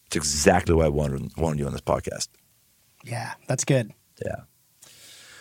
[0.08, 2.28] It's exactly what I wanted, wanted you on this podcast.
[3.04, 3.92] Yeah, that's good.
[4.24, 4.42] Yeah.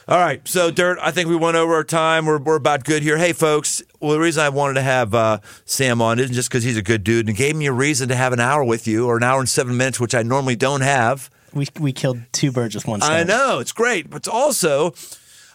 [0.09, 0.47] All right.
[0.49, 2.27] So, Dirt, I think we went over our time.
[2.27, 3.19] We're, we're about good here.
[3.19, 6.65] Hey, folks, well, the reason I wanted to have uh, Sam on isn't just because
[6.65, 9.07] he's a good dude and gave me a reason to have an hour with you
[9.07, 11.31] or an hour and seven minutes, which I normally don't have.
[11.55, 13.13] We we killed two birds with one stone.
[13.13, 13.59] I know.
[13.59, 14.09] It's great.
[14.11, 14.95] But also,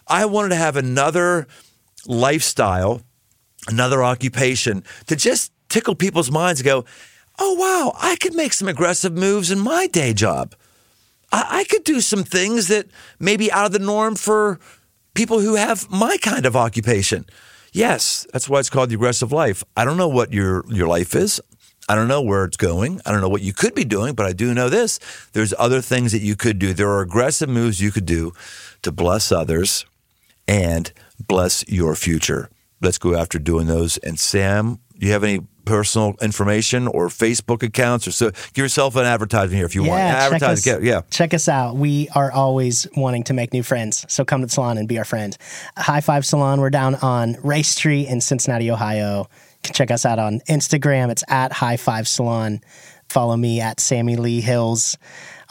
[0.06, 1.46] I wanted to have another
[2.08, 3.02] lifestyle,
[3.68, 6.84] another occupation to just tickle people's minds go,
[7.38, 10.54] oh, wow, I could make some aggressive moves in my day job.
[11.30, 12.86] I, I could do some things that
[13.20, 14.58] may be out of the norm for
[15.14, 17.26] people who have my kind of occupation.
[17.72, 19.62] Yes, that's why it's called the aggressive life.
[19.76, 21.40] I don't know what your your life is.
[21.88, 23.00] I don't know where it's going.
[23.06, 24.98] I don't know what you could be doing, but I do know this.
[25.32, 26.74] There's other things that you could do.
[26.74, 28.32] There are aggressive moves you could do
[28.82, 29.86] to bless others
[30.46, 30.92] and
[31.26, 32.50] bless your future.
[32.80, 33.98] Let's go after doing those.
[33.98, 38.96] And Sam, do you have any personal information or Facebook accounts or so give yourself
[38.96, 39.98] an advertisement here if you want.
[39.98, 41.02] Yeah, check us, yeah.
[41.10, 41.76] check us out.
[41.76, 44.06] We are always wanting to make new friends.
[44.08, 45.36] So come to the salon and be our friend.
[45.76, 49.20] High Five Salon, we're down on Race Street in Cincinnati, Ohio.
[49.20, 51.10] You can check us out on Instagram.
[51.10, 52.62] It's at High Five Salon.
[53.10, 54.96] Follow me at Sammy Lee Hills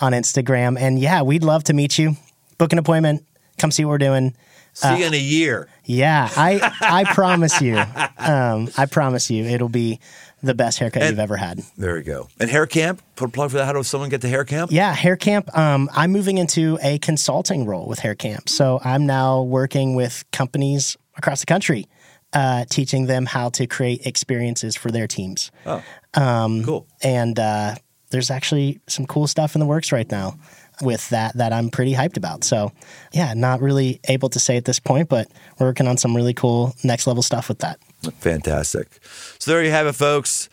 [0.01, 0.79] on Instagram.
[0.79, 2.15] And yeah, we'd love to meet you.
[2.57, 3.23] Book an appointment.
[3.59, 4.35] Come see what we're doing.
[4.79, 5.67] See you in a year.
[5.85, 7.77] Yeah, I I promise you.
[8.17, 9.99] Um, I promise you, it'll be
[10.43, 11.61] the best haircut And- you've ever had.
[11.77, 12.27] There we go.
[12.39, 13.65] And hair camp, put a plug for that.
[13.65, 14.71] How does someone get to hair camp?
[14.71, 15.55] Yeah, Hair Camp.
[15.57, 18.47] Um, I'm moving into a consulting role with Hair Camp.
[18.49, 21.87] So I'm now working with companies across the country,
[22.33, 25.49] uh, teaching them how to create experiences for their teams.
[25.65, 25.81] Oh,
[26.13, 26.85] Um, cool.
[27.01, 27.75] And uh,
[28.11, 30.37] there's actually some cool stuff in the works right now
[30.81, 32.43] with that that I'm pretty hyped about.
[32.43, 32.71] So
[33.13, 35.27] yeah, not really able to say at this point, but
[35.59, 37.79] we're working on some really cool next level stuff with that.
[38.19, 38.99] Fantastic.
[39.39, 40.49] So there you have it, folks.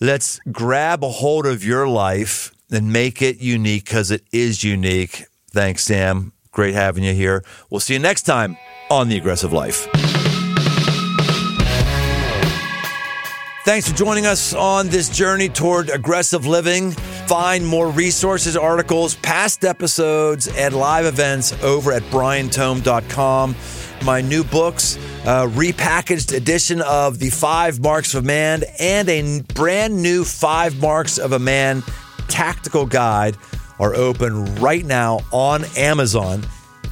[0.00, 5.24] Let's grab a hold of your life and make it unique because it is unique.
[5.50, 6.32] Thanks, Sam.
[6.50, 7.44] Great having you here.
[7.70, 8.56] We'll see you next time
[8.90, 10.13] on The Aggressive Life.
[13.64, 16.90] Thanks for joining us on this journey toward aggressive living.
[16.90, 23.56] Find more resources, articles, past episodes, and live events over at briantome.com.
[24.04, 29.40] my new books, a repackaged edition of the Five Marks of a Man, and a
[29.54, 31.82] brand new Five Marks of a Man
[32.28, 33.34] tactical guide
[33.78, 36.44] are open right now on Amazon.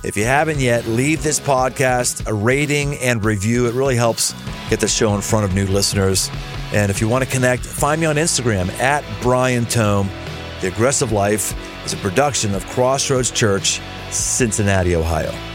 [0.04, 3.66] If you haven't yet, leave this podcast a rating and review.
[3.66, 4.34] It really helps
[4.70, 6.30] get the show in front of new listeners.
[6.72, 10.08] And if you want to connect, find me on Instagram at Brian Tome.
[10.60, 11.54] The Aggressive Life
[11.84, 13.80] is a production of Crossroads Church,
[14.10, 15.51] Cincinnati, Ohio.